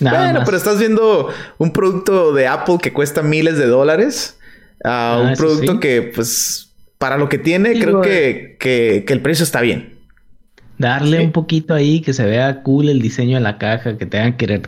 [0.00, 4.38] bueno, pero estás viendo un producto de Apple que cuesta miles de dólares
[4.82, 9.44] a ah, un producto que, pues, para lo que tiene, creo que, que, el precio
[9.44, 9.94] está bien.
[10.78, 14.36] Darle un poquito ahí, que se vea cool el diseño de la caja, que tengan
[14.36, 14.62] que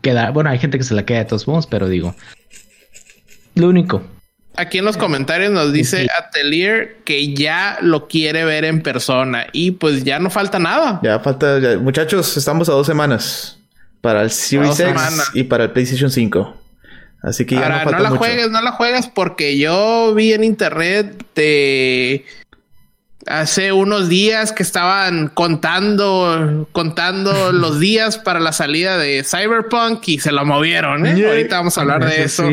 [0.00, 0.32] quedar.
[0.32, 2.14] Bueno, hay gente que se la queda de todos modos, pero digo.
[3.54, 4.02] Lo único.
[4.54, 9.72] Aquí en los comentarios nos dice Atelier que ya lo quiere ver en persona y
[9.72, 11.00] pues ya no falta nada.
[11.02, 13.58] Ya falta, muchachos, estamos a dos semanas
[14.02, 16.56] para el Series X y para el PlayStation 5.
[17.22, 20.44] Así que ya no falta no la juegues, no la juegues porque yo vi en
[20.44, 22.26] internet de
[23.26, 30.18] hace unos días que estaban contando contando los días para la salida de Cyberpunk y
[30.18, 31.06] se lo movieron.
[31.06, 31.26] ¿eh?
[31.26, 32.50] Ahorita vamos a hablar de eso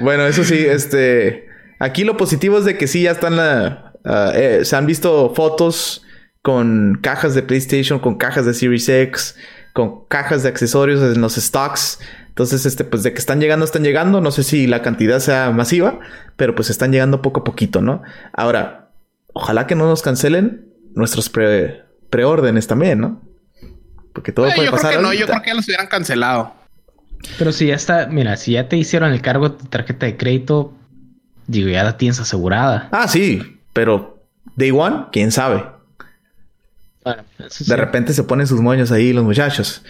[0.00, 1.48] bueno, eso sí, este.
[1.78, 3.92] Aquí lo positivo es de que sí ya están la.
[4.04, 6.04] Ah, eh, se han visto fotos
[6.42, 9.36] con cajas de PlayStation, con cajas de Series X,
[9.72, 12.00] con cajas de accesorios en los stocks.
[12.28, 14.20] Entonces, este, pues de que están llegando, están llegando.
[14.20, 15.98] No sé si la cantidad sea masiva,
[16.36, 18.02] pero pues están llegando poco a poquito, ¿no?
[18.32, 18.90] Ahora,
[19.32, 23.22] ojalá que no nos cancelen nuestros pre preórdenes también, ¿no?
[24.12, 24.90] Porque todo puede yo pasar.
[24.90, 26.54] Creo que no, yo creo que ya los hubieran cancelado.
[27.38, 30.74] Pero si ya está, mira, si ya te hicieron el cargo de tarjeta de crédito,
[31.46, 32.88] digo, ya la tienes asegurada.
[32.92, 34.22] Ah, sí, pero
[34.56, 35.64] Day One, quién sabe.
[37.66, 39.82] De repente se ponen sus moños ahí los muchachos.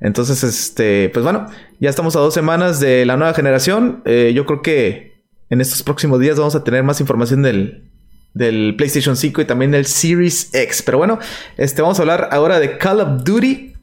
[0.00, 1.46] Entonces, este, pues bueno,
[1.80, 4.02] ya estamos a dos semanas de la nueva generación.
[4.04, 7.90] Eh, yo creo que en estos próximos días vamos a tener más información del,
[8.34, 10.82] del PlayStation 5 y también del Series X.
[10.82, 11.18] Pero bueno,
[11.56, 13.74] este, vamos a hablar ahora de Call of Duty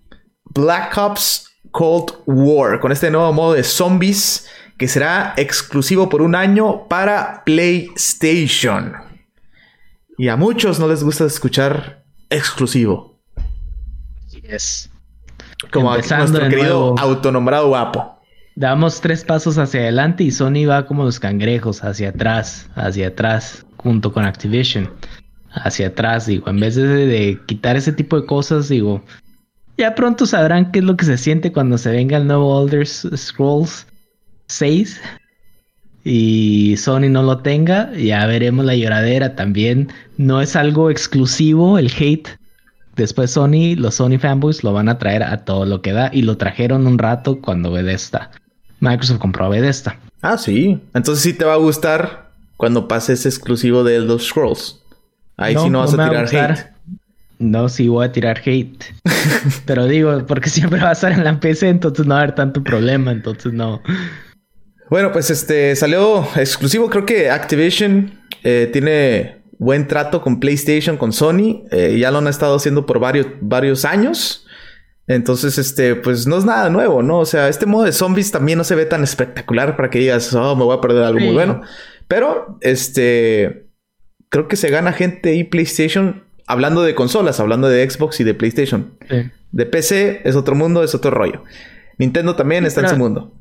[0.54, 6.36] Black Ops Cold War, con este nuevo modo de zombies que será exclusivo por un
[6.36, 8.94] año para PlayStation.
[10.18, 13.20] Y a muchos no les gusta escuchar exclusivo.
[14.28, 14.92] Así es.
[15.72, 18.22] Como nuestro querido autonombrado guapo.
[18.56, 23.66] Damos tres pasos hacia adelante y Sony va como los cangrejos, hacia atrás, hacia atrás,
[23.78, 24.94] junto con Activision.
[25.50, 29.04] Hacia atrás, digo, en vez de, de quitar ese tipo de cosas, digo,
[29.78, 32.86] ya pronto sabrán qué es lo que se siente cuando se venga el nuevo Elder
[32.86, 33.88] Scrolls
[34.48, 35.02] 6
[36.04, 39.92] y Sony no lo tenga, ya veremos la lloradera también.
[40.18, 42.28] No es algo exclusivo el hate.
[42.96, 46.24] Después Sony, los Sony fanboys lo van a traer a todo lo que da y
[46.24, 48.32] lo trajeron un rato cuando Bethesda.
[48.82, 49.98] Microsoft compró a Bethesda.
[50.22, 50.80] Ah, sí.
[50.94, 54.80] Entonces sí te va a gustar cuando pases exclusivo de los Scrolls.
[55.38, 56.73] Ahí sí no vas a tirar hate.
[57.40, 58.84] No, sí voy a tirar hate.
[59.66, 62.36] Pero digo, porque siempre va a estar en la PC, entonces no va a haber
[62.36, 63.82] tanto problema, entonces no.
[64.90, 66.90] Bueno, pues este salió exclusivo.
[66.90, 71.64] Creo que Activision eh, tiene buen trato con PlayStation, con Sony.
[71.72, 74.46] Eh, ya lo han estado haciendo por varios, varios años.
[75.08, 77.20] Entonces, este, pues no es nada nuevo, ¿no?
[77.20, 80.34] O sea, este modo de zombies también no se ve tan espectacular para que digas,
[80.34, 81.62] oh, me voy a perder algo muy bueno.
[82.08, 83.68] Pero, este,
[84.30, 88.34] creo que se gana gente y PlayStation hablando de consolas, hablando de Xbox y de
[88.34, 88.92] PlayStation.
[89.52, 91.44] De PC es otro mundo, es otro rollo.
[91.98, 93.34] Nintendo también está en su mundo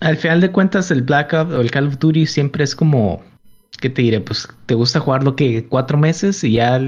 [0.00, 3.22] al final de cuentas el Black Ops o el Call of Duty siempre es como,
[3.80, 4.20] ¿qué te diré?
[4.20, 6.80] Pues te gusta jugarlo que cuatro meses y ya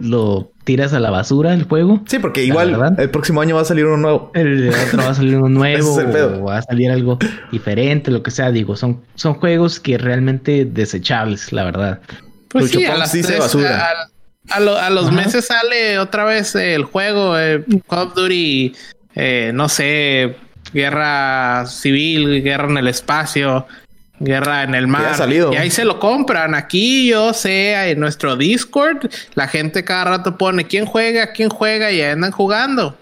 [0.00, 2.02] lo tiras a la basura el juego.
[2.06, 4.30] Sí, porque igual el próximo año va a salir uno nuevo.
[4.34, 7.18] El otro va a salir uno nuevo o va a salir algo
[7.52, 8.50] diferente, lo que sea.
[8.50, 12.00] Digo, son, son juegos que realmente desechables, la verdad.
[12.48, 13.90] Pues sí, a las basura.
[13.90, 14.10] A,
[14.90, 18.74] los meses sale otra vez el juego, eh, Call of Duty,
[19.14, 20.36] eh, no sé,
[20.72, 23.66] guerra civil, guerra en el espacio,
[24.20, 25.14] guerra en el mar.
[25.52, 26.54] Y ahí se lo compran.
[26.54, 31.90] Aquí yo sé, en nuestro Discord, la gente cada rato pone quién juega, quién juega
[31.90, 32.96] y andan jugando.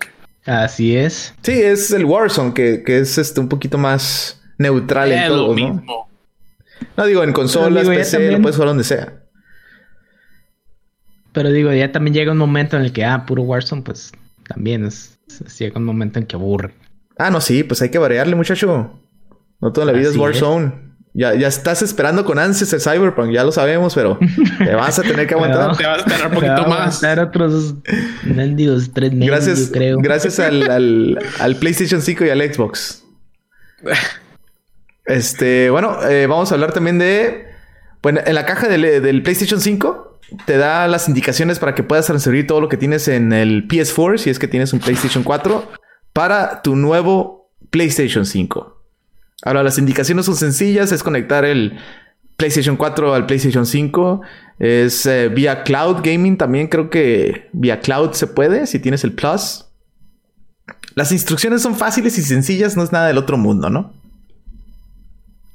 [0.45, 1.35] Así es.
[1.43, 6.07] Sí, es el Warzone, que, es este un poquito más neutral en todo, ¿no?
[6.97, 9.13] No digo en consolas, PC, lo puedes jugar donde sea.
[11.37, 14.11] Pero digo, ya también llega un momento en el que, ah, puro Warzone, pues
[14.49, 15.18] también es,
[15.59, 16.72] llega un momento en que aburre.
[17.18, 18.99] Ah, no, sí, pues hay que variarle, muchacho.
[19.61, 20.72] No toda la vida es Warzone.
[21.12, 24.18] Ya, ya estás esperando con ansias el Cyberpunk, ya lo sabemos, pero
[24.59, 25.77] te vas a tener que aguantar.
[25.77, 27.05] te vas a esperar un poquito más.
[27.05, 27.75] otros
[28.25, 29.99] mendigos tres meses, gracias, creo.
[29.99, 33.05] Gracias al, al, PlayStation 5 y al Xbox.
[35.05, 37.46] Este, bueno, eh, vamos a hablar también de.
[38.03, 40.06] Bueno, en la caja del, del, PlayStation 5
[40.45, 44.19] te da las indicaciones para que puedas transferir todo lo que tienes en el PS4,
[44.19, 45.71] si es que tienes un PlayStation 4
[46.12, 48.83] para tu nuevo PlayStation 5.
[49.43, 51.79] Ahora, las indicaciones son sencillas, es conectar el
[52.37, 54.21] PlayStation 4 al PlayStation 5,
[54.59, 59.12] es eh, vía Cloud Gaming también, creo que vía Cloud se puede si tienes el
[59.12, 59.67] Plus.
[60.95, 63.93] Las instrucciones son fáciles y sencillas, no es nada del otro mundo, ¿no?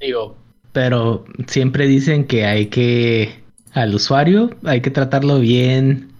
[0.00, 0.36] Digo,
[0.72, 3.41] pero siempre dicen que hay que
[3.72, 6.12] al usuario hay que tratarlo bien,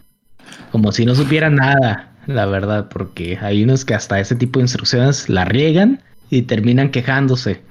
[0.70, 4.64] como si no supiera nada la verdad, porque hay unos que hasta ese tipo de
[4.64, 7.62] instrucciones la riegan y terminan quejándose.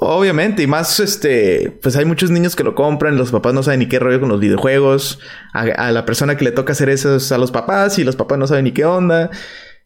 [0.00, 3.80] Obviamente, y más este, pues hay muchos niños que lo compran, los papás no saben
[3.80, 5.18] ni qué rollo con los videojuegos,
[5.52, 8.38] a, la persona que le toca hacer eso es a los papás y los papás
[8.38, 9.30] no saben ni qué onda,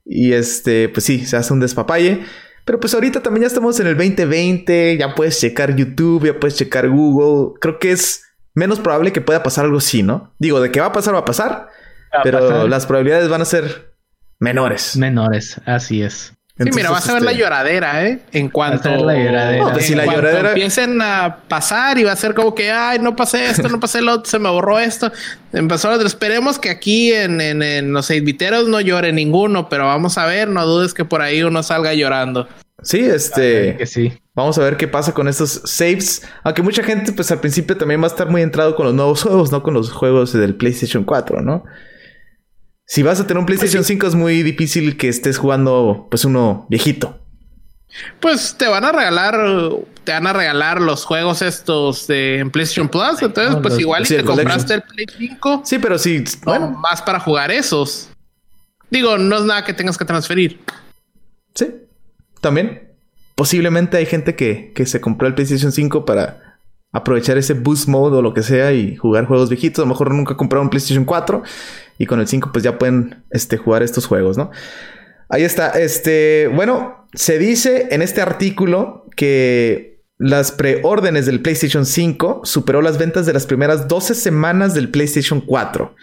[0.04, 2.20] y este, pues sí, se hace un despapalle.
[2.64, 6.56] Pero pues ahorita también ya estamos en el 2020, ya puedes checar YouTube, ya puedes
[6.56, 7.58] checar Google.
[7.60, 10.32] Creo que es menos probable que pueda pasar algo así, ¿no?
[10.38, 11.68] Digo, de que va a pasar, va a pasar
[12.22, 13.94] pero las probabilidades van a ser
[14.38, 14.96] menores.
[14.96, 16.32] Menores, así es.
[16.58, 18.20] sí, mira, vas a ver la este, lloradera, ¿eh?
[18.32, 19.72] En cuanto, la lloradera.
[19.72, 20.48] Pues, si la lloradera...
[20.50, 24.02] empiecen a pasar y va a ser como que, ay, no pasé esto, no pasé
[24.02, 25.12] lo otro, se me borró esto.
[25.52, 30.26] Empezó a esperemos que aquí en, en, los inviteros no llore ninguno, pero vamos a
[30.26, 32.48] ver, no dudes que por ahí uno salga llorando.
[32.82, 33.76] Sí, este.
[33.76, 34.12] Que sí.
[34.34, 36.22] Vamos a ver qué pasa con estos saves.
[36.44, 39.22] Aunque mucha gente, pues al principio también va a estar muy entrado con los nuevos
[39.22, 41.64] juegos, no con los juegos del PlayStation 4, ¿no?
[42.86, 46.66] Si vas a tener un PlayStation 5 es muy difícil que estés jugando, pues uno
[46.70, 47.18] viejito.
[48.20, 49.36] Pues te van a regalar,
[50.04, 53.20] te van a regalar los juegos estos de en PlayStation Plus.
[53.22, 55.62] Entonces, No, pues los- igual y sí, te compraste el Play 5.
[55.64, 56.20] Sí, pero sí.
[56.20, 58.08] no, Bueno, más para jugar esos.
[58.90, 60.60] Digo, no es nada que tengas que transferir.
[61.54, 61.66] sí.
[62.40, 62.88] También.
[63.34, 66.50] Posiblemente hay gente que, que se compró el PlayStation 5 para
[66.92, 69.82] aprovechar ese boost mode o lo que sea y jugar juegos viejitos.
[69.82, 71.42] A lo mejor nunca compraron PlayStation 4
[71.98, 74.50] y con el 5 pues ya pueden este, jugar estos juegos, ¿no?
[75.28, 75.70] Ahí está.
[75.70, 82.98] Este, bueno, se dice en este artículo que las preórdenes del PlayStation 5 superó las
[82.98, 85.94] ventas de las primeras 12 semanas del PlayStation 4.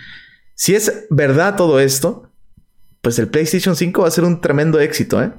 [0.56, 2.32] Si es verdad todo esto,
[3.02, 5.32] pues el PlayStation 5 va a ser un tremendo éxito, ¿eh?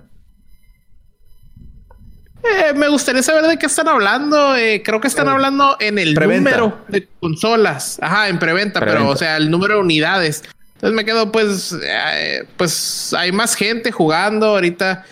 [2.50, 4.56] Eh, me gustaría saber de qué están hablando.
[4.56, 6.50] Eh, creo que están hablando en el Preventa.
[6.50, 7.98] número de consolas.
[8.00, 10.44] Ajá, en preventa, pero o sea, el número de unidades.
[10.74, 15.04] Entonces me quedo, pues, eh, pues hay más gente jugando ahorita.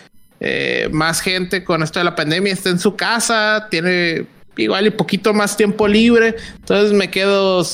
[0.91, 5.33] más gente con esto de la pandemia está en su casa, tiene igual y poquito
[5.33, 6.35] más tiempo libre.
[6.57, 7.65] Entonces me quedo,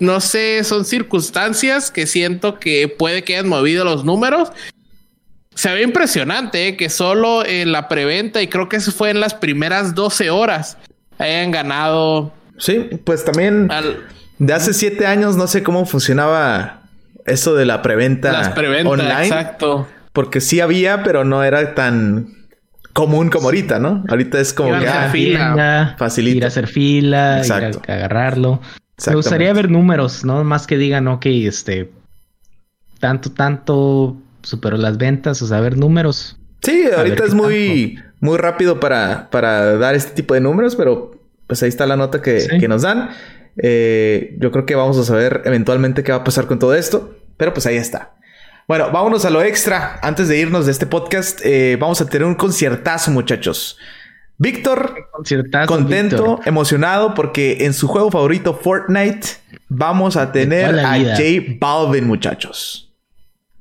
[0.00, 4.50] no sé, son circunstancias que siento que puede que hayan movido los números.
[5.54, 6.76] Se ve impresionante ¿eh?
[6.76, 10.78] que solo en la preventa, y creo que eso fue en las primeras 12 horas,
[11.18, 14.04] hayan ganado Sí, pues también al-
[14.38, 16.82] de hace siete años no sé cómo funcionaba
[17.26, 18.92] eso de la preventa las preventas.
[18.92, 19.22] online.
[19.26, 19.86] Exacto.
[20.12, 22.28] Porque sí había, pero no era tan
[22.92, 24.04] común como ahorita, ¿no?
[24.08, 25.38] Ahorita es como que ah, fila.
[25.38, 26.36] Tienda, Facilito.
[26.38, 27.82] Ir a hacer fila, ir a- Exacto.
[27.92, 28.60] agarrarlo.
[29.06, 30.44] Me gustaría ver números, ¿no?
[30.44, 31.90] Más que digan, ok, este,
[33.00, 36.36] tanto, tanto superó las ventas, o sea, ver números.
[36.62, 41.20] Sí, A ahorita es muy, muy rápido para, para dar este tipo de números, pero
[41.46, 42.58] pues ahí está la nota que, Sí.
[42.58, 43.10] que nos dan.
[43.62, 47.16] Eh, yo creo que vamos a saber eventualmente qué va a pasar con todo esto,
[47.36, 48.14] pero pues ahí está.
[48.66, 49.98] Bueno, vámonos a lo extra.
[50.02, 53.76] Antes de irnos de este podcast, eh, vamos a tener un conciertazo, muchachos.
[54.38, 54.94] Víctor,
[55.66, 59.28] contento, emocionado, porque en su juego favorito, Fortnite,
[59.68, 60.96] vamos a tener a.
[60.98, 61.22] J
[61.60, 62.90] Balvin, muchachos.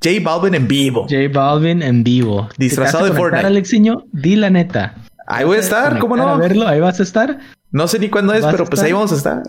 [0.04, 1.04] J Balvin en vivo.
[1.10, 2.50] J Balvin en vivo.
[2.58, 3.46] Disfrazado ¿Te de Fortnite.
[3.48, 4.04] Alexiño?
[4.12, 4.96] Di la neta.
[5.26, 6.28] Ahí voy a estar, ¿cómo no?
[6.28, 7.40] A verlo, ahí vas a estar.
[7.72, 9.44] No sé ni cuándo es, ¿Vas a pero pues ahí vamos a estar.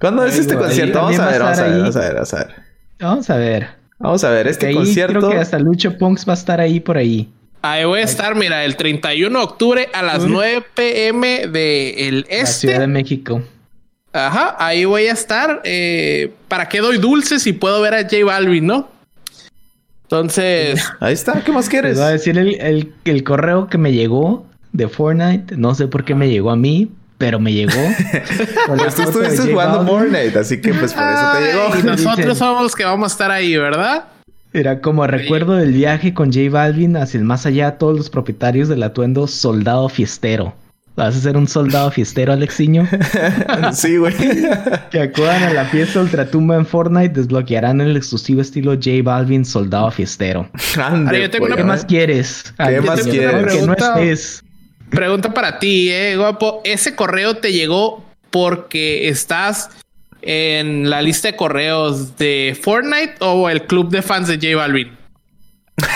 [0.00, 0.98] ¿Cuándo es este concierto?
[1.00, 2.54] Vamos a ver, vamos a ver, vamos a ver, vamos a ver.
[2.98, 3.68] Vamos a ver.
[3.98, 5.18] Vamos a ver, este ahí concierto.
[5.20, 7.30] creo que hasta Lucho Punks va a estar ahí por ahí.
[7.62, 10.30] Ahí voy a estar, mira, el 31 de octubre a las Uy.
[10.30, 12.86] 9 pm de el La Ciudad de este.
[12.86, 13.42] México.
[14.16, 15.60] Ajá, ahí voy a estar.
[15.64, 18.88] Eh, ¿Para qué doy dulces si puedo ver a J Balvin, no?
[20.04, 21.96] Entonces, Ahí está, ¿qué más Les quieres?
[21.96, 25.56] voy a decir el, el- el correo que me llegó de Fortnite.
[25.56, 27.72] No sé por qué me llegó a mí, pero me llegó.
[28.76, 29.86] Pues tú estuviste jugando.
[29.86, 31.78] Fortnite, así que pues por eso te Ay, llegó.
[31.78, 34.04] y nosotros somos los que vamos a estar ahí, ¿verdad?
[34.52, 37.78] Era como recuerdo del viaje con J Balvin hacia el más allá.
[37.78, 40.54] Todos los propietarios del atuendo soldado fiestero.
[40.96, 42.88] ¿Vas a ser un soldado fiestero, Alexiño?
[43.74, 44.14] sí, güey.
[44.90, 49.90] que acudan a la fiesta ultratumba en Fortnite desbloquearán el exclusivo estilo J Balvin soldado
[49.90, 50.48] fiestero.
[50.82, 52.54] Ande, Ahora, yo tengo una- ¿Qué más quieres?
[52.56, 53.30] ¿Qué más quieres?
[53.30, 53.42] Que no
[53.74, 54.42] Pregunta- estés.
[54.88, 56.62] Pregunta para ti, eh, guapo.
[56.64, 59.68] ¿Ese correo te llegó porque estás
[60.22, 64.90] en la lista de correos de Fortnite o el club de fans de J Balvin?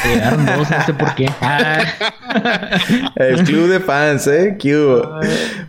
[0.04, 1.26] Llegaron dos, no sé por qué.
[1.40, 1.82] Ah.
[3.16, 4.56] El club de fans, ¿eh?
[4.58, 5.20] ¿Qué hubo?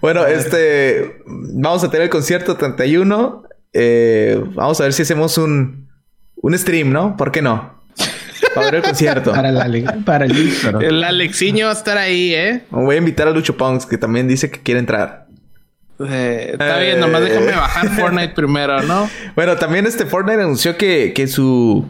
[0.02, 1.22] Bueno, este...
[1.26, 3.44] Vamos a tener el concierto 31.
[3.74, 5.90] Eh, vamos a ver si hacemos un...
[6.44, 7.16] Un stream, ¿no?
[7.18, 7.80] ¿Por qué no?
[8.56, 9.32] Para ver el concierto.
[9.32, 10.84] Para, la, para el Víctor.
[10.84, 12.64] El Alexiño va a estar ahí, ¿eh?
[12.72, 15.28] Voy a invitar a Lucho Punks, que también dice que quiere entrar.
[16.10, 16.88] Eh, está Eh.
[16.88, 19.08] bien, nomás déjame bajar Fortnite primero, ¿no?
[19.36, 21.86] Bueno, también este Fortnite anunció que, que su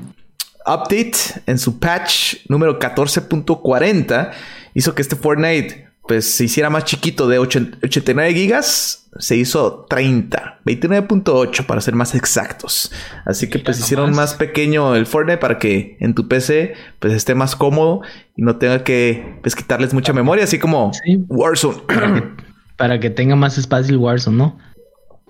[0.65, 4.31] update, en su patch número 14.40,
[4.73, 9.85] hizo que este Fortnite pues se hiciera más chiquito de 8 89 gigas, se hizo
[9.89, 12.91] 30, 29.8 para ser más exactos.
[13.25, 17.35] Así que pues hicieron más pequeño el Fortnite para que en tu PC pues esté
[17.35, 18.01] más cómodo
[18.35, 21.19] y no tenga que pues quitarles mucha memoria, así como Sí.
[21.27, 21.81] Warzone.
[22.77, 24.57] Para que tenga más espacio el Warzone, ¿no?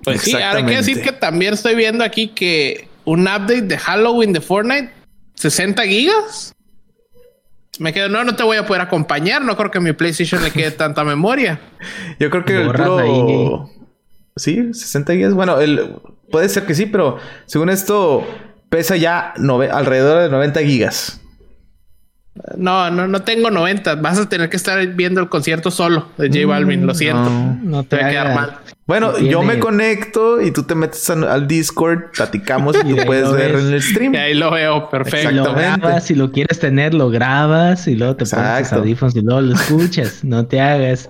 [0.04, 3.78] Pues sí, ahora hay que decir que también estoy viendo aquí que un update de
[3.78, 4.90] Halloween de Fortnite,
[5.42, 6.54] 60 gigas.
[7.80, 9.42] Me quedo, no, no te voy a poder acompañar.
[9.42, 11.60] No creo que a mi PlayStation le quede tanta memoria.
[12.20, 13.00] Yo creo que el Borras puro...
[13.00, 13.84] ahí.
[14.36, 15.34] Sí, 60 gigas.
[15.34, 15.96] Bueno, el...
[16.30, 17.18] puede ser que sí, pero
[17.48, 18.24] según esto
[18.70, 21.21] pesa ya nove- alrededor de 90 gigas.
[22.58, 23.96] No, no, no tengo 90.
[23.96, 26.86] Vas a tener que estar viendo el concierto solo de J Balvin.
[26.88, 27.30] Lo siento.
[27.30, 28.58] No, no te Te va a quedar mal.
[28.88, 33.06] Bueno, yo me conecto y tú te metes al, al Discord, platicamos y Y tú
[33.06, 33.64] puedes lo ver ves.
[33.66, 34.14] en el stream.
[34.16, 34.90] Y ahí lo veo.
[34.90, 35.32] Perfecto.
[35.32, 38.76] Lo grabas, si lo quieres tener, lo grabas y luego te pones tus Exacto.
[38.78, 40.24] audífonos y luego lo escuchas.
[40.24, 41.10] No te hagas.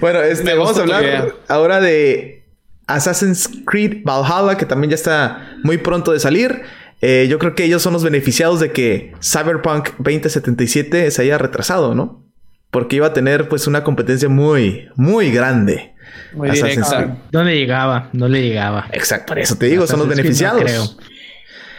[0.00, 1.26] Bueno, este, vamos a hablar idea.
[1.48, 2.44] ahora de
[2.86, 6.62] Assassin's Creed Valhalla, que también ya está muy pronto de salir.
[7.04, 11.96] Eh, yo creo que ellos son los beneficiados de que Cyberpunk 2077 se haya retrasado,
[11.96, 12.24] ¿no?
[12.70, 15.94] Porque iba a tener pues una competencia muy, muy grande.
[16.32, 17.18] Muy directa.
[17.32, 18.86] No le llegaba, no le llegaba.
[18.92, 20.62] Exacto, por eso te digo, son los no beneficiados.
[20.62, 20.84] creo.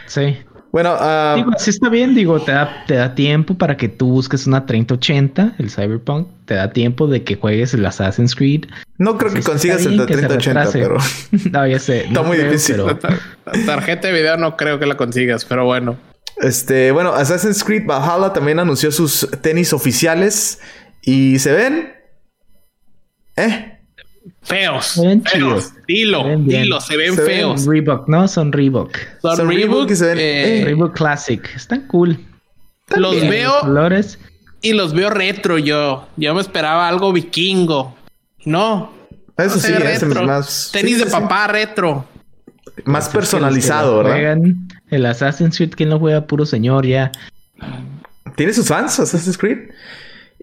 [0.06, 0.36] Sí.
[0.74, 4.48] Bueno, ah, Digo, está bien, digo, te da, te da tiempo para que tú busques
[4.48, 8.64] una 3080, el Cyberpunk, te da tiempo de que juegues el Assassin's Creed.
[8.98, 10.78] no creo que consigas el bien que se 3080, retrase.
[10.80, 11.98] pero No, ya sé.
[12.06, 12.76] Está no muy creo, difícil.
[13.00, 13.16] pero-
[13.46, 15.96] la tarjeta de video no creo que la consigas, pero bueno.
[16.38, 20.58] este, bueno, Assassin's Creed Valhalla también anunció sus tenis oficiales
[21.02, 21.92] y se ven,
[23.36, 23.73] eh,
[24.42, 24.86] Feos.
[24.86, 25.72] Se ven feos.
[25.86, 26.62] Dilo, Se ven bien.
[26.62, 27.66] dilo, se ven Se ven feos.
[27.66, 28.26] Reebok, ¿no?
[28.28, 28.96] Son Reebok.
[29.20, 31.46] Son Son Reebok Reebok, y se ven- eh, eh, Reebok Classic.
[31.54, 32.18] Están cool.
[32.96, 34.18] los veo los colores.
[34.62, 36.08] y los veo retro yo.
[36.16, 37.96] Yo me esperaba algo vikingo.
[38.44, 38.92] No.
[39.36, 40.24] eso no sí, ese es retro.
[40.26, 41.20] más Tenis sí, de sí, sí.
[41.20, 42.06] papá retro.
[42.84, 44.12] más personalizado, ¿verdad?
[44.12, 46.26] juegan, el Assassin's Creed, ¿quién lo juega?
[46.26, 47.10] Puro señor ya.
[48.36, 49.70] Tiene sus fans Assassin's Creed.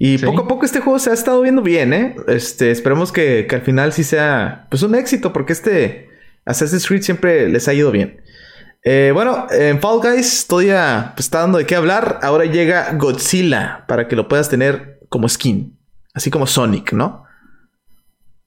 [0.03, 0.25] Y Sí.
[0.25, 2.15] poco a poco este juego se ha estado viendo bien, ¿eh?
[2.27, 6.09] Este, esperemos que, que al final sí sea pues un éxito, porque este
[6.43, 8.19] Assassin's Creed siempre les ha ido bien.
[8.83, 12.17] Eh, bueno, en Fall Guys todavía pues, está dando de qué hablar.
[12.23, 15.77] Ahora llega Godzilla para que lo puedas tener como skin,
[16.15, 17.25] así como Sonic, ¿no?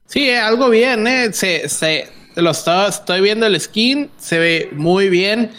[0.07, 1.33] Sí, eh, algo bien, eh.
[1.33, 5.53] Se, se, lo estoy viendo el skin, se ve muy bien.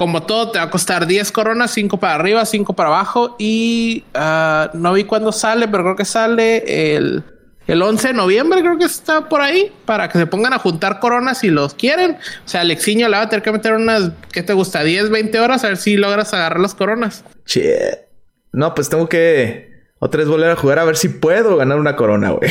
[0.00, 3.36] Como todo, te va a costar 10 coronas, 5 para arriba, 5 para abajo.
[3.38, 7.22] Y ah, no vi cuándo sale, pero creo que sale el,
[7.66, 11.00] el 11 de noviembre, creo que está por ahí, para que se pongan a juntar
[11.00, 12.12] coronas si los quieren.
[12.12, 14.82] O sea, Alexiño le va a tener que meter unas, ¿qué te gusta?
[14.82, 17.22] 10, 20 horas a ver si logras agarrar las coronas.
[17.44, 18.06] Che.
[18.52, 21.94] No, pues tengo que otra vez volver a jugar a ver si puedo ganar una
[21.94, 22.50] corona, güey.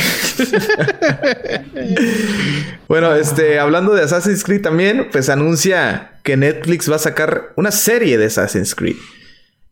[2.86, 7.70] bueno, este, hablando de Assassin's Creed también, pues anuncia que Netflix va a sacar una
[7.70, 8.96] serie de Assassin's Creed.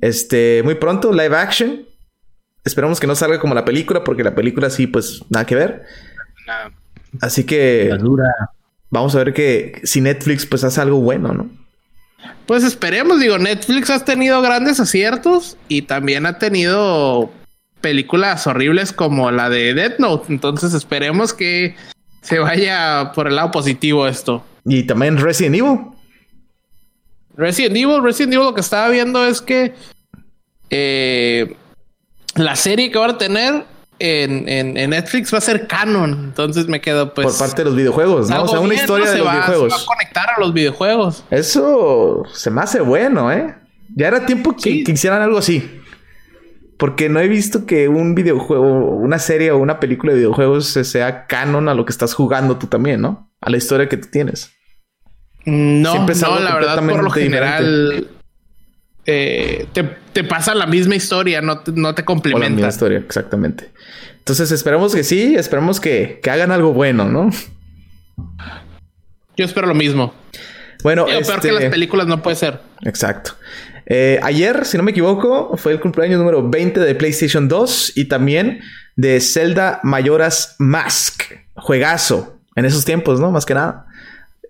[0.01, 1.87] Este, muy pronto, live action.
[2.65, 5.85] Esperamos que no salga como la película, porque la película sí, pues nada que ver.
[7.21, 8.29] Así que dura.
[8.91, 11.51] vamos a ver que si Netflix pues hace algo bueno, ¿no?
[12.47, 17.31] Pues esperemos, digo, Netflix ha tenido grandes aciertos y también ha tenido
[17.81, 20.33] películas horribles como la de Death Note.
[20.33, 21.77] Entonces esperemos que
[22.23, 24.45] se vaya por el lado positivo esto.
[24.65, 25.79] Y también Resident Evil.
[27.39, 29.73] Resident Evil, Resident Evil lo que estaba viendo es que
[30.71, 31.57] eh,
[32.35, 33.65] la serie que van a tener
[34.01, 36.13] en, en- en Netflix va a ser canon.
[36.13, 37.27] Entonces me quedo pues...
[37.29, 38.43] por parte de los videojuegos, ¿no?
[38.43, 39.73] O sea, una historia de los va- videojuegos.
[39.73, 41.25] Se va a conectar a los videojuegos.
[41.31, 43.55] Eso se me hace bueno, ¿eh?
[43.95, 44.85] Ya era tiempo que, Sí.
[44.85, 45.81] que hicieran algo así.
[46.77, 50.85] Porque no he visto que un videojuego, una serie o una película de videojuegos se-
[50.85, 53.33] sea canon a lo que estás jugando tú también, ¿no?
[53.41, 54.53] A la historia que tú tienes.
[55.51, 58.09] No, no, la verdad, por lo general
[59.07, 59.83] eh, te,
[60.13, 62.69] te pasa la misma historia, no te, no te O la misma complementa.
[62.69, 63.71] historia, exactamente.
[64.19, 67.31] Entonces esperemos que sí, esperemos que, que hagan algo bueno, ¿no?
[69.37, 70.13] Yo espero lo mismo.
[70.83, 72.61] Bueno, Digo, peor este- que las películas no puede ser.
[72.83, 73.33] Exacto.
[73.87, 78.05] Eh, ayer, si no me equivoco, fue el cumpleaños número 20 de PlayStation 2 y
[78.05, 78.61] también
[78.97, 81.23] de Zelda Mayoras Mask.
[81.55, 82.39] Juegazo.
[82.55, 83.31] En esos tiempos, ¿no?
[83.31, 83.87] Más que nada.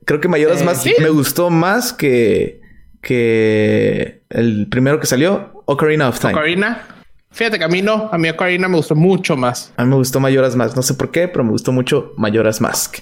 [0.08, 0.94] Creo que Mayoras Eh, Mask sí.
[1.00, 2.62] me gustó más que,
[3.02, 6.32] que el primero que salió, Ocarina of Time.
[6.32, 6.86] Ocarina.
[7.30, 9.70] Fíjate que a mí no, a mí Ocarina me gustó mucho más.
[9.76, 10.74] A mí me gustó Mayoras Mask.
[10.76, 13.00] No sé por qué, pero me gustó mucho Mayoras Mask.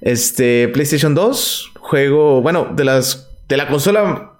[0.00, 4.32] Este, PlayStation 2, juego, bueno, de las, de la consola,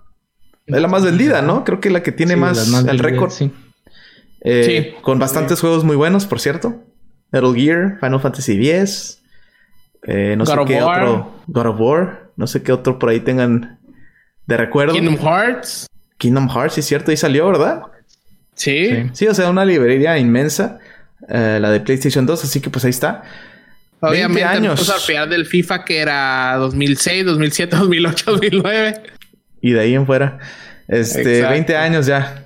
[0.66, 1.64] es la más vendida, ¿no?
[1.64, 3.30] Creo que la que tiene Sí, más, más el récord.
[3.30, 3.52] sí.
[4.40, 5.02] Eh, Sí.
[5.02, 6.82] Con bastantes juegos muy buenos, por cierto.
[7.30, 9.15] Metal Gear, Final Fantasy X.
[10.06, 11.02] eh, no God sé of qué War.
[11.04, 11.34] otro.
[11.46, 12.30] God of War.
[12.36, 13.78] No sé qué otro por ahí tengan
[14.46, 14.94] de recuerdo.
[14.94, 15.86] Kingdom Hearts.
[16.18, 17.82] Kingdom Hearts, sí es cierto, ahí salió, ¿verdad?
[18.54, 18.86] Sí.
[18.88, 19.10] Sí.
[19.12, 20.78] Sí, o sea, una librería inmensa.
[21.28, 23.22] eh, la de PlayStation 2, así que pues ahí está.
[24.00, 24.80] Obviamente 20 me años.
[24.80, 29.02] puse a del FIFA que era 2006, 2007, 2008, 2009.
[29.62, 30.38] Y de ahí en fuera.
[30.86, 31.50] Este, Exacto.
[31.52, 32.44] 20 años ya.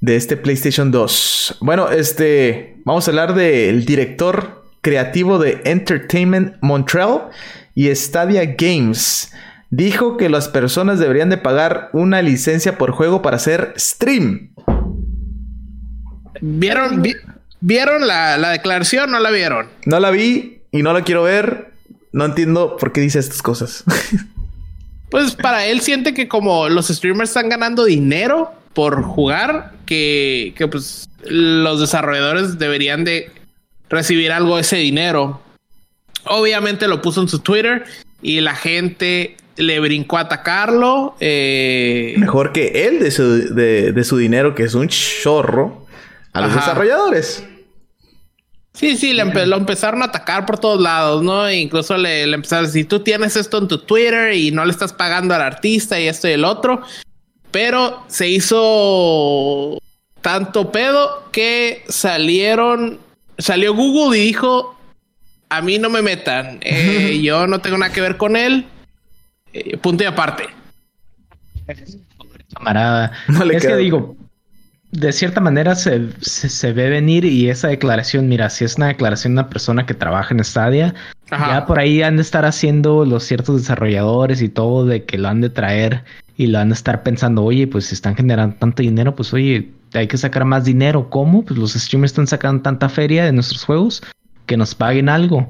[0.00, 1.58] De este PlayStation 2.
[1.60, 2.76] Bueno, este.
[2.84, 7.30] Vamos a hablar del director creativo de Entertainment Montreal
[7.74, 9.32] y Stadia Games.
[9.70, 14.52] dijo que las personas deberían de pagar una licencia por juego para hacer stream.
[16.42, 17.02] ¿Vieron,
[17.60, 19.10] ¿vieron la, la declaración?
[19.10, 19.68] ¿No la vieron?
[19.86, 21.72] No la vi y no la quiero ver.
[22.12, 23.84] No entiendo por qué dice estas cosas.
[25.10, 30.66] Pues para él siente que como los streamers están ganando dinero por jugar, que, que
[30.68, 33.30] pues los desarrolladores deberían de
[33.92, 35.40] recibir algo de ese dinero.
[36.24, 37.84] Obviamente lo puso en su Twitter
[38.20, 41.14] y la gente le brincó a atacarlo.
[41.20, 42.14] Eh...
[42.16, 45.86] Mejor que él de su, de, de su dinero, que es un chorro,
[46.32, 46.60] a los Ajá.
[46.60, 47.44] desarrolladores.
[48.74, 51.46] Sí, sí, le empe- lo empezaron a atacar por todos lados, ¿no?
[51.46, 54.64] E incluso le, le empezaron a decir, tú tienes esto en tu Twitter y no
[54.64, 56.80] le estás pagando al artista y esto y el otro.
[57.50, 59.78] Pero se hizo
[60.22, 62.98] tanto pedo que salieron,
[63.42, 64.78] salió Google y dijo,
[65.48, 68.66] a mí no me metan, eh, yo no tengo nada que ver con él,
[69.52, 70.44] Eh, punto y aparte.
[72.54, 73.12] camarada.
[73.28, 73.72] No le es queda.
[73.76, 74.16] que digo,
[74.92, 78.88] de cierta manera se, se, se ve venir y esa declaración, mira, si es una
[78.88, 80.94] declaración de una persona que trabaja en Stadia,
[81.30, 81.48] Ajá.
[81.48, 85.28] ya por ahí han de estar haciendo los ciertos desarrolladores y todo de que lo
[85.28, 86.04] han de traer
[86.36, 89.70] y lo han de estar pensando, oye, pues si están generando tanto dinero, pues oye,
[89.94, 91.08] hay que sacar más dinero.
[91.08, 91.42] ¿Cómo?
[91.42, 94.02] Pues los streamers están sacando tanta feria de nuestros juegos
[94.46, 95.48] que nos paguen algo.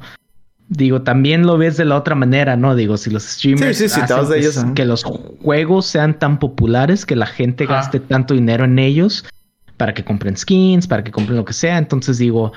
[0.75, 2.75] Digo, también lo ves de la otra manera, ¿no?
[2.75, 4.75] Digo, si los streamers Sí, sí, sí, hacen que, ellos, s- ajá.
[4.75, 7.75] que los juegos sean tan populares que la gente Ajá.
[7.75, 9.25] gaste tanto dinero en ellos
[9.77, 11.77] para que compren skins, para que compren lo que sea.
[11.77, 12.53] Entonces digo,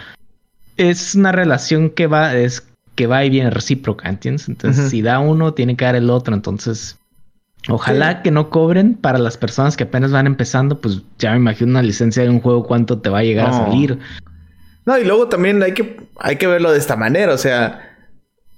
[0.78, 4.48] es una relación que va, es que va y viene recíproca, ¿entiendes?
[4.48, 6.34] Entonces, si da uno, tiene que dar el otro.
[6.34, 6.98] Entonces,
[7.68, 11.72] ojalá que no cobren para las personas que apenas van empezando, pues ya me imagino
[11.72, 13.56] una licencia de un juego, cuánto te va a llegar No.
[13.56, 14.00] a salir.
[14.86, 17.34] No, y luego también hay que, hay que verlo de esta manera.
[17.34, 17.85] O sea,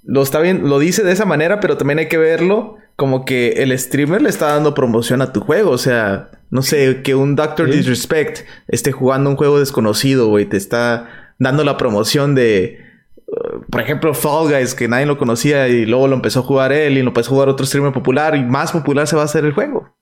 [0.04, 3.50] lo está bien, lo dice de esa manera, pero también hay que verlo como que
[3.64, 5.72] el streamer le está dando promoción a tu juego.
[5.72, 7.78] O sea, no sé, que un Doctor Sí.
[7.78, 12.80] Disrespect esté jugando un juego desconocido, güey, te está dando la promoción de.
[13.28, 16.72] uh, por ejemplo, Fall Guys, que nadie lo conocía y luego lo empezó a jugar
[16.72, 19.26] él y lo empezó a jugar otro streamer popular y más popular se va a
[19.26, 19.94] hacer el juego.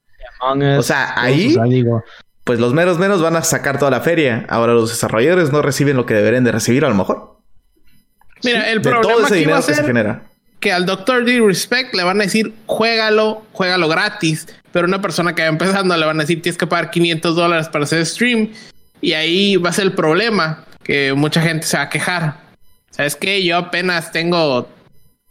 [0.41, 2.03] Us, O sea, ahí- digo,
[2.43, 4.45] Pues los menos menos van a sacar toda la feria.
[4.49, 7.34] Ahora los desarrolladores no reciben lo que deberían de recibir a lo mejor.
[8.45, 10.21] Mira, el de problema todo ese va a dinero que se genera.
[10.59, 11.25] que al Dr.
[11.25, 14.47] D Respect le van a decir, juégalo, juégalo gratis.
[14.71, 17.69] Pero una persona que va empezando le van a decir, tienes que pagar 500 dólares
[17.69, 18.49] para hacer stream.
[19.01, 22.37] Y ahí va a ser el problema, que mucha gente se va a quejar.
[22.89, 23.43] ¿Sabes qué?
[23.43, 24.69] Yo apenas tengo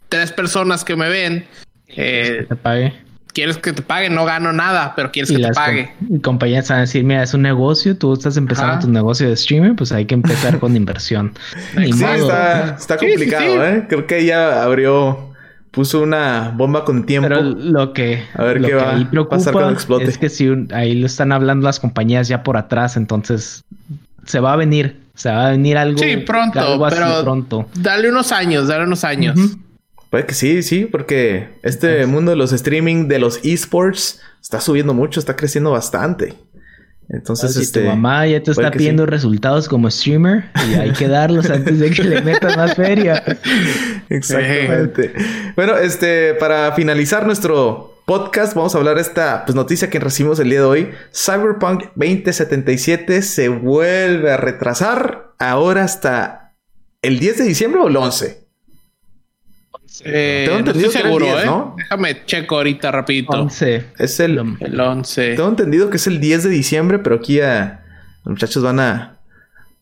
[0.09, 1.47] tres personas que me ven.
[1.87, 2.93] Eh, te pague.
[3.35, 5.91] Quieres que te pague, no gano nada, pero quieres que te pague.
[5.99, 8.81] com- y compañías van a decir, mira, es un negocio, tú estás empezando Ajá.
[8.81, 11.33] tu negocio de streamer, pues hay que empezar con inversión.
[11.77, 12.13] Ni Sí, modo.
[12.15, 13.59] está, está Sí, sí, complicado, sí.
[13.61, 13.85] ¿eh?
[13.87, 15.33] Creo que ella abrió,
[15.69, 17.27] puso una bomba con tiempo.
[17.27, 20.05] Pero lo que, A ver lo qué que va ahí a preocupa pasar cuando explote.
[20.05, 23.63] es que si un- ahí lo están hablando las compañías ya por atrás, entonces
[24.25, 27.67] se va a venir, se va a venir algo, Sí, pronto, algo así pero pronto.
[27.75, 29.37] dale unos años, dale unos años.
[30.09, 34.93] Puede que sí, sí, porque este mundo de los streaming, de los esports, está subiendo
[34.93, 36.35] mucho, está creciendo bastante.
[37.09, 37.81] Entonces, este.
[37.81, 39.09] tu mamá ya te está pidiendo sí.
[39.11, 43.23] resultados como streamer y hay que darlos antes de que le metas más feria.
[44.09, 45.13] Exactamente.
[45.55, 50.39] Bueno, este, para finalizar nuestro podcast, vamos a hablar de esta pues, noticia que recibimos
[50.39, 50.91] el día de hoy.
[51.13, 56.55] Cyberpunk 2077 se vuelve a retrasar ahora hasta
[57.03, 58.44] el 10 de diciembre o el 11.
[60.03, 61.45] Eh, Tengo no entendido estoy que era el seguro, 10, ¿eh?
[61.47, 61.75] ¿no?
[61.77, 63.31] Déjame checo ahorita rapidito.
[63.39, 63.85] 11.
[63.99, 64.57] Es el.
[64.59, 65.35] El 11.
[65.35, 67.83] Tengo entendido que es el 10 de diciembre, pero aquí ya
[68.23, 69.19] los muchachos van a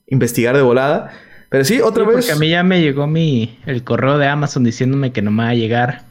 [0.08, 1.12] investigar de volada.
[1.50, 2.26] Pero sí, otra Sí, vez.
[2.26, 5.44] Porque a mí ya me llegó mi el correo de Amazon diciéndome que no me
[5.44, 6.04] va a llegar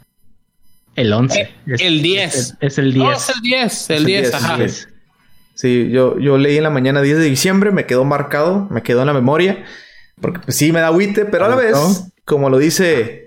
[0.95, 1.41] el 11.
[1.41, 2.35] Eh, el 10.
[2.35, 3.05] Es, es el 10.
[3.05, 3.91] No, es el 10.
[3.91, 4.69] El el 10, 10, ajá.
[4.69, 4.85] sí.
[5.55, 9.01] Sí, yo, yo leí en la mañana 10 de diciembre, me quedó marcado, me quedó
[9.03, 9.65] en la memoria.
[10.21, 12.11] Porque pues, sí me da agüite, pero a la vez, ¿No?
[12.25, 13.22] como lo dice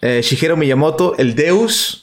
[0.00, 2.02] eh, Shigeru Miyamoto, el Deus.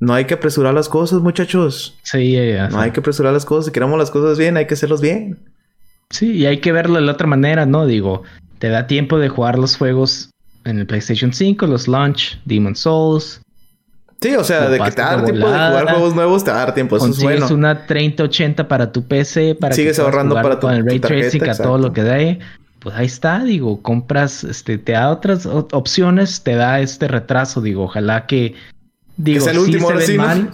[0.00, 1.96] No hay que apresurar las cosas, muchachos.
[2.04, 2.36] Sí,
[2.70, 3.66] No hay que apresurar las cosas.
[3.66, 5.38] Si queremos las cosas bien, hay que hacerlas bien.
[6.10, 7.84] Sí, y hay que verlo de la otra manera, ¿no?
[7.84, 8.22] Digo,
[8.60, 10.30] te da tiempo de jugar los juegos
[10.64, 13.40] en el PlayStation 5, los launch, Demon Souls.
[14.20, 16.66] Sí, o sea, de que te da tiempo de jugar juegos nuevos, te va a
[16.66, 16.96] dar tiempo.
[16.96, 17.48] Eso es bueno.
[17.52, 21.08] una 3080 para tu PC, para Sigues que ahorrando para tu- con el ray tu
[21.08, 22.38] tarjeta, tracing a todo lo que dé.
[22.88, 27.82] Pues ahí está, digo, compras, este, te da otras opciones, te da este retraso, digo,
[27.82, 28.54] ojalá que,
[29.18, 30.26] digo, sea el último, sí ahora se sí, ven ¿no?
[30.26, 30.50] mal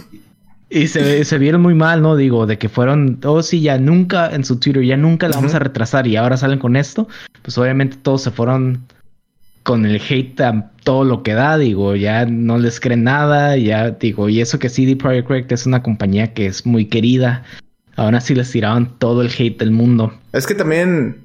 [0.69, 2.17] y se, se vieron muy mal, ¿no?
[2.17, 5.55] Digo, de que fueron, oh sí, ya nunca en su Twitter, ya nunca la vamos
[5.55, 7.07] a retrasar y ahora salen con esto,
[7.43, 8.85] pues obviamente todos se fueron
[9.63, 13.93] con el hate a todo lo que da, digo, ya no les creen nada, ya
[13.93, 17.45] digo, y eso que CD Projekt Red es una compañía que es muy querida,
[17.95, 20.13] aún así les tiraban todo el hate del mundo.
[20.33, 21.24] Es que también,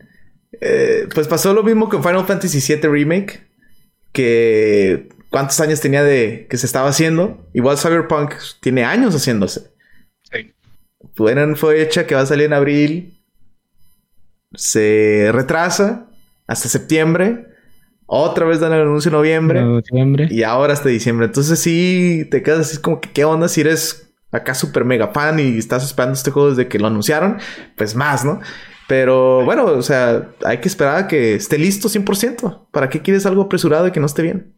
[0.62, 3.48] eh, pues pasó lo mismo con Final Fantasy VII Remake,
[4.12, 9.72] que cuántos años tenía de que se estaba haciendo, igual Cyberpunk tiene años haciéndose.
[10.32, 10.54] Sí.
[11.18, 13.24] Bueno, fue hecha que va a salir en abril,
[14.54, 16.10] se retrasa
[16.48, 17.46] hasta septiembre.
[18.06, 19.62] Otra vez dan el anuncio en noviembre.
[20.32, 21.28] Y ahora hasta diciembre.
[21.28, 25.40] Entonces sí te quedas así como que qué onda si eres acá súper mega fan
[25.40, 27.38] y estás esperando este juego desde que lo anunciaron.
[27.78, 28.40] Pues más, ¿no?
[28.90, 32.70] Pero bueno, o sea, hay que esperar a que esté listo 100%.
[32.72, 34.56] ¿Para qué quieres algo apresurado y que no esté bien?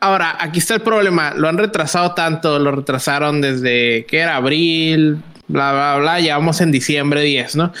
[0.00, 1.34] Ahora, aquí está el problema.
[1.34, 2.58] Lo han retrasado tanto.
[2.58, 6.20] Lo retrasaron desde que era abril, bla, bla, bla.
[6.20, 7.74] Ya vamos en diciembre 10, ¿no?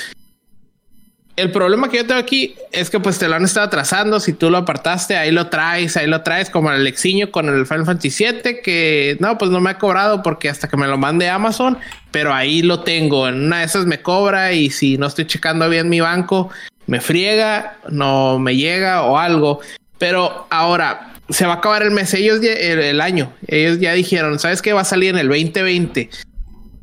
[1.36, 4.20] El problema que yo tengo aquí es que pues te lo han estado atrasando.
[4.20, 7.66] Si tú lo apartaste, ahí lo traes, ahí lo traes como el Alexiño con el
[7.66, 10.98] Final Fantasy VII, que no, pues no me ha cobrado porque hasta que me lo
[10.98, 11.78] mande Amazon,
[12.10, 13.28] pero ahí lo tengo.
[13.28, 16.50] En una de esas me cobra y si no estoy checando bien mi banco,
[16.86, 19.60] me friega, no me llega o algo.
[19.98, 23.32] Pero ahora se va a acabar el mes, ellos el, el año.
[23.46, 24.74] Ellos ya dijeron, ¿sabes qué?
[24.74, 26.10] Va a salir en el 2020.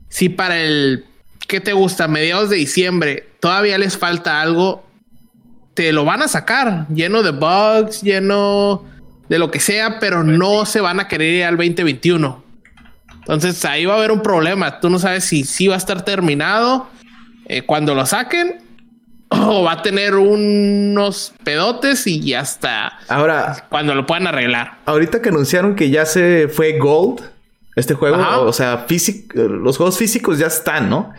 [0.10, 1.06] Si para el
[1.50, 2.08] ¿qué te gusta?
[2.08, 4.86] Mediados de diciembre, todavía les falta algo,
[5.74, 8.86] te lo van a sacar lleno de bugs, lleno
[9.28, 12.44] de lo que sea, pero no se van a querer ir al 2021.
[13.22, 14.80] Entonces ahí va a haber un problema.
[14.80, 16.88] Tú no sabes si sí va a estar terminado
[17.46, 18.58] eh, cuando lo saquen
[19.30, 23.00] o va a tener unos pedotes y ya está.
[23.08, 24.78] Ahora, cuando lo puedan arreglar.
[24.86, 27.22] Ahorita que anunciaron que ya se fue Gold
[27.76, 28.86] este juego, o sea,
[29.34, 31.14] los juegos físicos ya están, ¿no?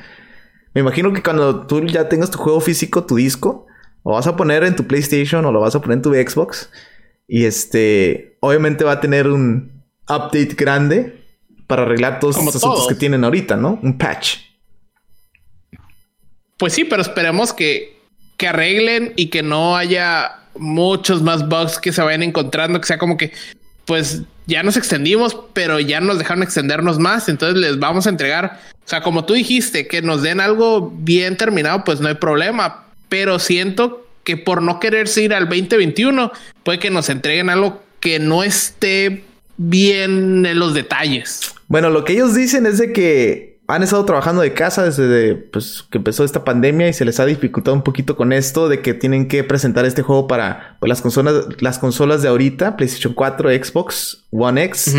[0.74, 3.66] Me imagino que cuando tú ya tengas tu juego físico, tu disco,
[4.04, 6.70] lo vas a poner en tu PlayStation o lo vas a poner en tu Xbox.
[7.26, 11.24] Y este, obviamente va a tener un update grande
[11.66, 13.78] para arreglar todos los asuntos que tienen ahorita, ¿no?
[13.82, 14.38] Un patch.
[16.56, 18.00] Pues sí, pero esperemos que,
[18.36, 22.98] que arreglen y que no haya muchos más bugs que se vayan encontrando, que sea
[22.98, 23.32] como que,
[23.90, 28.60] pues ya nos extendimos, pero ya nos dejaron extendernos más, entonces les vamos a entregar,
[28.86, 32.84] o sea, como tú dijiste, que nos den algo bien terminado, pues no hay problema,
[33.08, 36.30] pero siento que por no quererse ir al 2021,
[36.62, 39.24] puede que nos entreguen algo que no esté
[39.56, 41.52] bien en los detalles.
[41.66, 45.84] Bueno, lo que ellos dicen es de que han estado trabajando de casa desde pues,
[45.90, 48.94] que empezó esta pandemia y se les ha dificultado un poquito con esto de que
[48.94, 53.50] tienen que presentar este juego para pues, las consolas, las consolas de ahorita, PlayStation 4,
[53.50, 54.94] Xbox One X.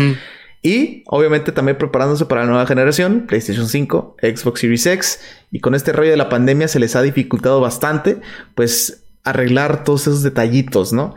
[0.64, 5.20] Y obviamente también preparándose para la nueva generación, PlayStation 5, Xbox Series X.
[5.50, 8.20] Y con este rollo de la pandemia se les ha dificultado bastante,
[8.54, 11.14] pues arreglar todos esos detallitos, ¿no?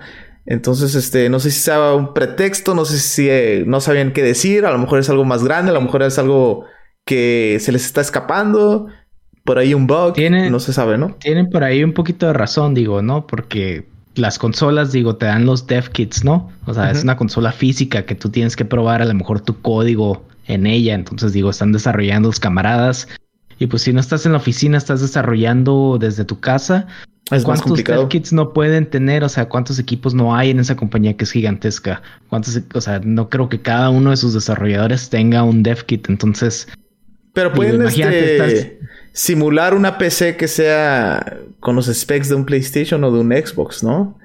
[0.47, 4.21] Entonces, este, no sé si sea un pretexto, no sé si eh, no sabían qué
[4.21, 6.65] decir, a lo mejor es algo más grande, a lo mejor es algo
[7.05, 8.87] que se les está escapando,
[9.43, 10.15] por ahí un bug,
[10.49, 11.15] no se sabe, ¿no?
[11.19, 13.27] Tienen por ahí un poquito de razón, digo, ¿no?
[13.27, 16.51] Porque las consolas, digo, te dan los dev kits, ¿no?
[16.65, 19.61] O sea, es una consola física que tú tienes que probar a lo mejor tu
[19.61, 20.95] código en ella.
[20.95, 23.07] Entonces, digo, están desarrollando los camaradas.
[23.59, 26.87] Y pues si no estás en la oficina, estás desarrollando desde tu casa.
[27.31, 29.23] Es ¿Cuántos dev kits no pueden tener?
[29.23, 32.01] O sea, ¿cuántos equipos no hay en esa compañía que es gigantesca?
[32.29, 36.09] ¿Cuántos, o sea, no creo que cada uno de sus desarrolladores tenga un dev kit.
[36.09, 36.67] Entonces,
[37.35, 38.79] pero pueden este,
[39.11, 43.83] simular una PC que sea con los specs de un PlayStation o de un Xbox,
[43.83, 44.17] ¿no?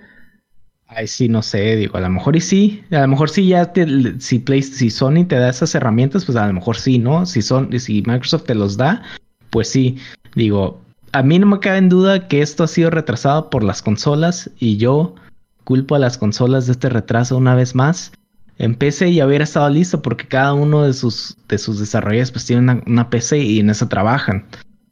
[0.86, 3.72] Ay, sí, no sé, digo, a lo mejor y sí, a lo mejor sí ya
[4.20, 7.26] si Play, si Sony te da esas herramientas, pues a lo mejor sí, ¿no?
[7.26, 9.02] Si son, si Microsoft te los da,
[9.50, 9.98] pues sí,
[10.36, 10.80] digo,
[11.10, 14.50] a mí no me cabe en duda que esto ha sido retrasado por las consolas
[14.60, 15.16] y yo
[15.64, 18.12] culpo a las consolas de este retraso una vez más
[18.60, 22.44] en PC ya hubiera estado listo porque cada uno de sus, de sus desarrolladores pues
[22.44, 24.46] tiene una, PC y en eso trabajan.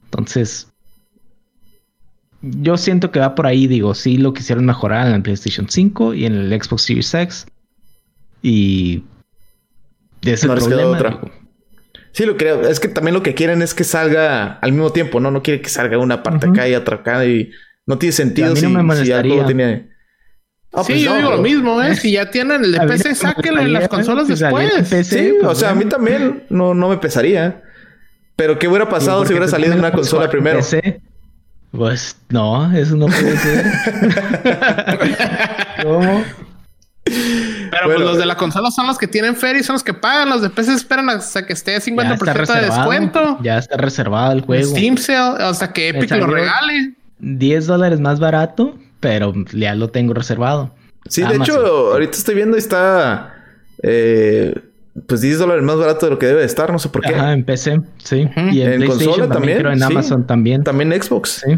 [0.04, 0.68] Entonces,
[2.40, 6.14] yo siento que va por ahí, digo, sí lo quisieron mejorar en el PlayStation 5
[6.14, 7.46] y en el Xbox Series X.
[8.40, 9.04] Y
[10.22, 11.20] ese problema.
[12.12, 12.62] Sí, lo creo.
[12.62, 15.30] Es que también lo que quieren es que salga al mismo tiempo, ¿no?
[15.30, 17.50] No quiere que salga una parte acá y otra acá y
[17.84, 19.90] no tiene sentido si, no me algo tiene
[20.70, 21.96] Sí, pues yo digo lo mismo, ¿eh?
[21.96, 25.06] Si ya tienen el de PC, sáquenlo en las consolas pues, después.
[25.06, 27.62] sí, o sea, a mí también no, no me pesaría.
[28.36, 30.60] Pero ¿qué hubiera pasado si hubiera salido en una consola primero?
[31.72, 33.66] Pues no, eso no puede ser.
[35.82, 36.24] ¿Cómo?
[37.04, 39.94] Pero pues los de la consola son los que tienen feria y son los que
[39.94, 40.28] pagan.
[40.28, 43.38] Los de PC esperan hasta que esté 50% de descuento.
[43.42, 44.68] Ya está reservado el juego.
[44.68, 46.94] Steam Sale, hasta que Epic lo regale.
[47.20, 50.74] 10 dólares más barato pero ya lo tengo reservado.
[51.08, 53.34] Sí, de hecho, ahorita estoy viendo y está
[53.82, 54.54] eh,
[55.06, 57.14] pues 10 dólares más barato de lo que debe de estar, no sé por qué.
[57.14, 58.28] Ajá, en PC, sí.
[58.52, 59.66] Y en, consola también.
[59.66, 60.64] en Amazon también.
[60.64, 61.42] También Xbox.
[61.44, 61.52] Sí.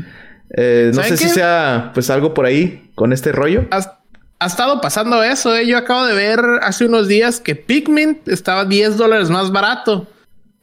[0.51, 3.67] Eh, no sé si sea pues algo por ahí con este rollo.
[3.71, 5.67] Ha, estado pasando eso, ¿eh?
[5.67, 10.07] Yo acabo de ver hace unos días que Pikmin estaba 10 dólares más barato.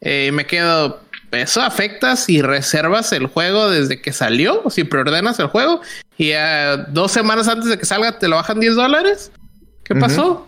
[0.02, 1.00] Eh, me quedo,
[1.32, 5.82] eso afecta si reservas el juego desde que salió, o si preordenas el juego
[6.18, 6.32] y
[6.90, 9.32] dos semanas antes de que salga te lo bajan 10 dólares.
[9.84, 10.48] ¿Qué pasó?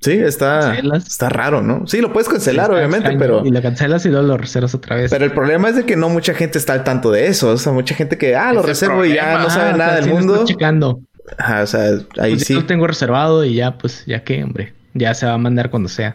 [0.00, 1.86] Sí, está, está raro, ¿no?
[1.86, 3.44] Sí, lo puedes cancelar, obviamente, pero.
[3.44, 5.10] Y lo cancelas y luego lo reservas otra vez.
[5.10, 7.50] Pero el problema es de que no mucha gente está al tanto de eso.
[7.50, 10.44] O sea, mucha gente que, ah, lo reservo y ya no sabe nada del mundo.
[10.44, 11.00] checando.
[11.38, 11.82] Ajá, o sea,
[12.18, 12.54] ahí pues sí.
[12.54, 15.70] Yo lo tengo reservado y ya, pues, ya que, hombre, ya se va a mandar
[15.70, 16.14] cuando sea.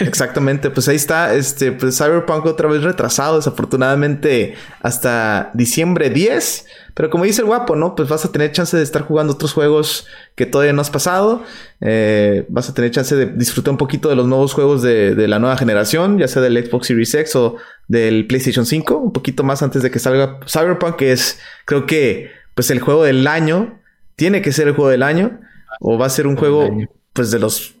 [0.00, 7.10] Exactamente, pues ahí está, este, pues Cyberpunk otra vez retrasado, desafortunadamente hasta diciembre 10, pero
[7.10, 7.94] como dice el guapo, ¿no?
[7.94, 11.42] Pues vas a tener chance de estar jugando otros juegos que todavía no has pasado,
[11.80, 15.28] eh, vas a tener chance de disfrutar un poquito de los nuevos juegos de, de,
[15.28, 19.42] la nueva generación, ya sea del Xbox Series X o del PlayStation 5, un poquito
[19.44, 23.80] más antes de que salga Cyberpunk, que es, creo que, pues el juego del año,
[24.16, 25.40] tiene que ser el juego del año,
[25.80, 26.68] o va a ser un juego,
[27.12, 27.77] pues de los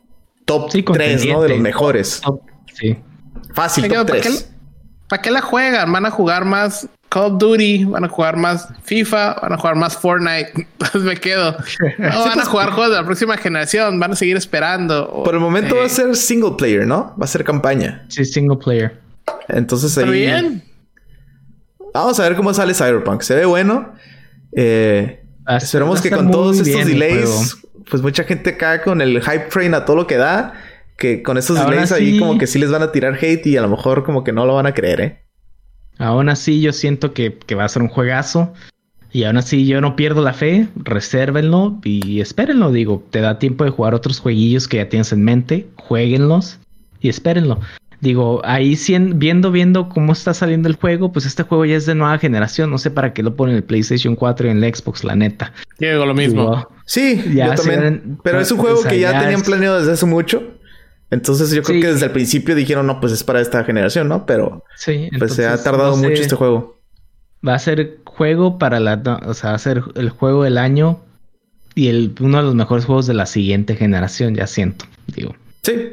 [0.48, 1.42] top 3, ¿no?
[1.42, 2.20] De los mejores.
[2.74, 2.96] sí.
[3.54, 4.50] Fácil, top ¿para 3.
[5.08, 5.92] ¿Para qué la juegan?
[5.92, 9.76] Van a jugar más Call of Duty, van a jugar más FIFA, van a jugar
[9.76, 10.66] más Fortnite.
[10.78, 11.56] Pues me quedo.
[11.98, 15.22] No van a jugar juegos de la próxima generación, van a seguir esperando.
[15.24, 17.14] Por el momento va a ser single player, ¿no?
[17.20, 18.04] Va a ser campaña.
[18.08, 19.00] Sí, single player.
[19.48, 20.10] Entonces ahí.
[20.10, 20.64] bien.
[21.94, 23.22] Vamos a ver cómo sale Cyberpunk.
[23.22, 23.94] Se ve bueno.
[24.52, 25.24] Eh,
[25.56, 27.56] esperemos que con todos estos delays
[27.90, 30.54] pues mucha gente cae con el hype train a todo lo que da.
[30.96, 33.62] Que con esos delays ahí como que sí les van a tirar hate y a
[33.62, 35.22] lo mejor como que no lo van a creer, ¿eh?
[35.98, 38.52] Aún así yo siento que, va a ser un juegazo.
[39.10, 40.68] Y aún así yo no pierdo la fe.
[40.76, 42.72] Resérvenlo y espérenlo.
[42.72, 45.66] Digo, te da tiempo de jugar otros jueguillos que ya tienes en mente.
[45.76, 46.58] Jueguenlos
[47.00, 47.60] y espérenlo.
[48.00, 48.78] Digo, ahí
[49.14, 52.70] viendo, viendo cómo está saliendo el juego, pues este juego ya es de nueva generación.
[52.70, 55.16] No sé para qué lo ponen en el PlayStation 4 y en el Xbox, la
[55.16, 55.52] neta.
[55.78, 56.68] Digo lo mismo.
[56.86, 58.18] sí, yo también.
[58.22, 60.54] pero es un juego que ya, tenían planeado desde hace mucho.
[61.10, 64.26] Entonces yo creo que desde el principio dijeron, no, pues es para esta generación, ¿no?
[64.26, 66.78] Pero sí, pues se ha tardado mucho este juego.
[67.46, 71.00] Va a ser juego para la, o sea, va a ser el juego del año
[71.74, 75.34] y el, uno de los mejores juegos de la siguiente generación, ya siento, digo.
[75.62, 75.92] Sí,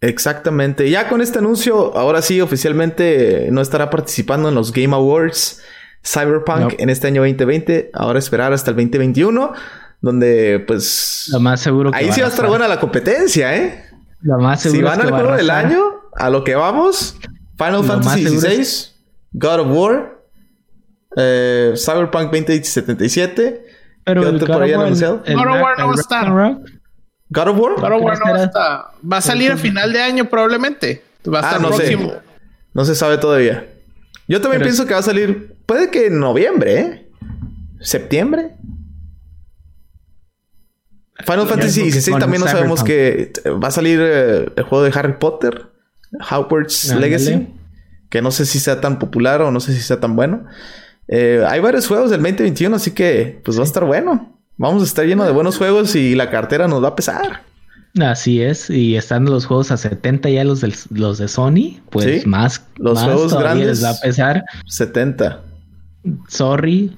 [0.00, 0.88] Exactamente.
[0.90, 5.62] Ya con este anuncio, ahora sí, oficialmente no estará participando en los Game Awards
[6.04, 7.90] Cyberpunk en este año 2020.
[7.94, 9.52] Ahora esperar hasta el 2021,
[10.00, 11.28] donde pues...
[11.32, 13.84] Lo más seguro que Ahí sí va a estar buena la competencia, ¿eh?
[14.20, 15.82] Lo más seguro Si van al juego del año,
[16.16, 17.16] a lo que vamos,
[17.56, 18.92] Final Fantasy XVI,
[19.32, 20.18] God of War,
[21.16, 23.66] eh, Cyberpunk 2077.
[24.04, 26.58] Pero el God, of War, no va a estar.
[27.30, 27.74] God of War.
[27.74, 28.92] God of War no está.
[29.00, 31.02] Va a salir a final de año probablemente.
[31.26, 32.10] Va a estar ah, no próximo.
[32.10, 32.18] Sé.
[32.74, 33.66] No se sabe todavía.
[34.26, 35.56] Yo también pienso que va a salir.
[35.66, 37.10] Puede que en noviembre, ¿eh?
[37.80, 38.54] ¿Septiembre?
[41.24, 45.14] Final Fantasy XVI también no sabemos que va a salir eh, el juego de Harry
[45.14, 45.66] Potter,
[46.30, 47.48] Hogwarts Legacy,
[48.08, 50.46] que no sé si sea tan popular o no sé si sea tan bueno.
[51.08, 54.37] Eh, hay varios juegos del 2021, así que pues va a estar bueno.
[54.58, 57.44] Vamos a estar lleno de buenos juegos y la cartera nos va a pesar.
[58.00, 62.64] Así es, y estando los juegos a 70 ya los, los de Sony, pues más
[62.76, 64.44] los juegos grandes les va a pesar.
[64.66, 65.40] 70.
[66.28, 66.96] Sorry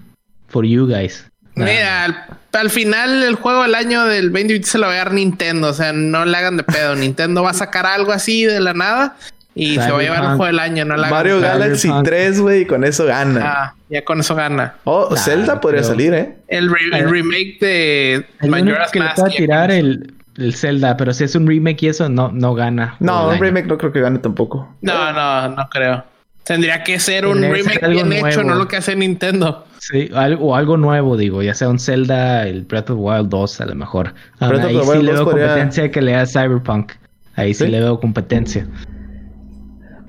[0.48, 1.26] for you guys.
[1.54, 5.68] Mira, al, final el juego del año del 2020 se lo va a dar Nintendo,
[5.68, 6.94] o sea, no le hagan de pedo.
[6.96, 9.16] Nintendo va a sacar algo así de la nada
[9.54, 12.62] y se va a llevar el juego del año, no la Mario Galaxy 3, güey,
[12.62, 13.40] y con eso gana.
[13.44, 14.74] Ah, ya con eso gana.
[14.84, 16.36] Oh, Zelda podría salir, ¿eh?
[16.48, 21.46] El, remake de Majora's que le pueda tirar el, el, Zelda, pero si es un
[21.46, 22.96] remake y eso, no, no gana.
[23.00, 24.74] No, un remake no creo que gane tampoco.
[24.82, 26.04] No, no, no creo.
[26.44, 29.66] Tendría que ser un remake bien hecho, no lo que hace Nintendo.
[29.78, 33.60] Sí, o algo nuevo, digo, ya sea un Zelda, el Breath of the Wild 2
[33.60, 34.14] a lo mejor.
[34.40, 36.92] ahí sí le veo competencia que le da Cyberpunk.
[37.36, 38.66] Ahí sí, le veo competencia.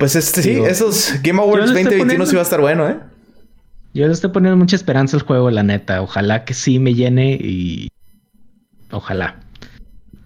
[0.02, 2.98] Pues este, sí, esos Game Awards 2021 sí va a estar bueno, ¿eh?
[3.94, 6.02] Yo le estoy poniendo mucha esperanza al juego, la neta.
[6.02, 7.88] Ojalá que sí me llene y.
[8.90, 9.36] Ojalá.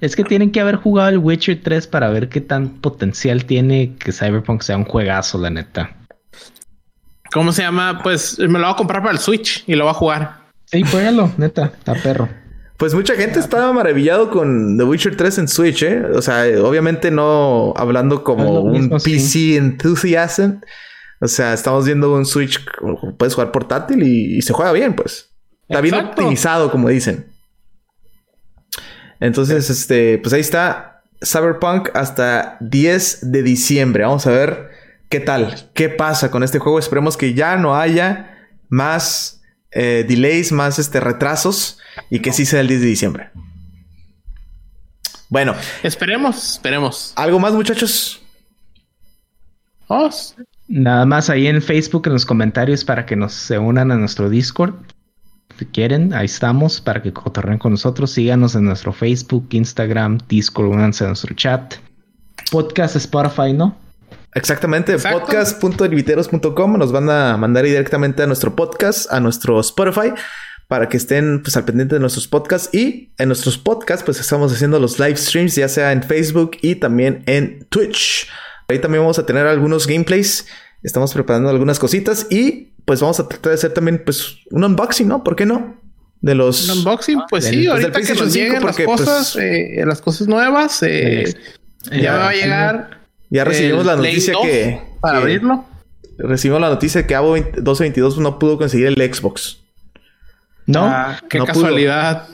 [0.00, 3.96] Es que tienen que haber jugado el Witcher 3 para ver qué tan potencial tiene
[3.96, 5.94] que Cyberpunk sea un juegazo, la neta.
[7.30, 8.00] ¿Cómo se llama?
[8.02, 10.36] Pues me lo voy a comprar para el Switch y lo voy a jugar.
[10.64, 12.30] Sí, juégalo, neta, está perro.
[12.76, 16.02] Pues mucha gente estaba maravillado con The Witcher 3 en Switch, ¿eh?
[16.14, 20.60] O sea, obviamente no hablando como un PC enthusiasm.
[21.20, 22.62] O sea, estamos viendo un Switch,
[23.16, 25.32] puedes jugar portátil y, se juega bien, pues.
[25.68, 27.32] Está bien optimizado, como dicen.
[29.20, 34.04] Entonces, este, pues ahí está Cyberpunk hasta 10 de diciembre.
[34.04, 34.68] Vamos a ver
[35.08, 36.78] qué tal, qué pasa con este juego.
[36.78, 38.36] Esperemos que ya no haya
[38.68, 41.78] más eh, delays, más este, retrasos
[42.10, 43.30] y que sí sea el 10 de diciembre.
[45.28, 45.54] Bueno.
[45.82, 47.12] Esperemos, esperemos.
[47.16, 48.22] ¿Algo más, muchachos?
[50.68, 54.28] Nada más ahí en Facebook en los comentarios para que nos se unan a nuestro
[54.28, 54.74] Discord.
[55.58, 58.10] Si quieren, ahí estamos para que cotorren con nosotros.
[58.10, 61.76] Síganos en nuestro Facebook, Instagram, Discord, únanse a nuestro chat.
[62.50, 63.76] Podcast Spotify, ¿no?
[64.36, 70.12] Exactamente, podcast.inviteros.com nos van a mandar directamente a nuestro podcast, a nuestro Spotify,
[70.68, 72.68] para que estén pues, al pendiente de nuestros podcasts.
[72.74, 76.74] Y en nuestros podcasts, pues estamos haciendo los live streams, ya sea en Facebook y
[76.74, 78.28] también en Twitch.
[78.68, 80.46] Ahí también vamos a tener algunos gameplays.
[80.82, 85.08] Estamos preparando algunas cositas y pues vamos a tratar de hacer también pues un unboxing,
[85.08, 85.24] ¿no?
[85.24, 85.80] ¿Por qué no?
[86.20, 86.68] De los...
[86.68, 90.82] Un unboxing, pues sí, ahorita que nos lleguen las cosas, pues, eh, las cosas nuevas,
[90.82, 91.24] eh,
[91.90, 93.05] ya va a llegar...
[93.30, 94.80] Ya recibimos la noticia que...
[95.00, 95.64] Para abrirlo.
[96.18, 99.58] Recibimos la noticia que Abo 1222 no pudo conseguir el Xbox.
[100.66, 102.28] No, ah, qué casualidad.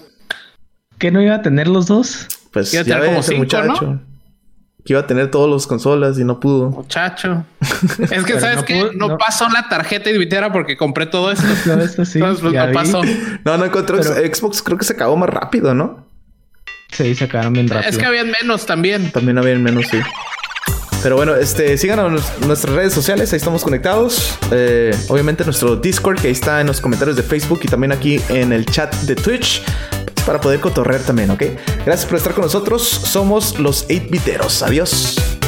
[0.99, 2.29] ¿Que no iba a tener los dos?
[2.53, 4.01] Pues ya ves, como cinco, muchacho.
[4.85, 6.71] Que iba a tener todas las consolas y no pudo.
[6.71, 7.45] Muchacho.
[8.11, 11.47] es que, ¿sabes no que No, pasó la tarjeta invitera porque compré todo esto.
[11.81, 13.03] esto sí, pues, no pasó.
[13.45, 14.63] No, no encontré Xbox.
[14.63, 16.07] Creo que se acabó más rápido, ¿no?
[16.91, 17.91] Sí, se acabaron bien rápido.
[17.91, 19.11] Es que habían menos también.
[19.13, 19.99] También habían menos, sí.
[21.03, 24.39] Pero bueno, este, síganos en nuestras redes sociales, ahí estamos conectados.
[24.53, 28.21] Eh, obviamente nuestro Discord, que ahí está en los comentarios de Facebook y también aquí
[28.29, 29.63] en el chat de Twitch,
[30.25, 31.43] para poder cotorrear también, ¿ok?
[31.85, 34.63] Gracias por estar con nosotros, somos los 8 Biteros.
[34.63, 35.42] Adiós.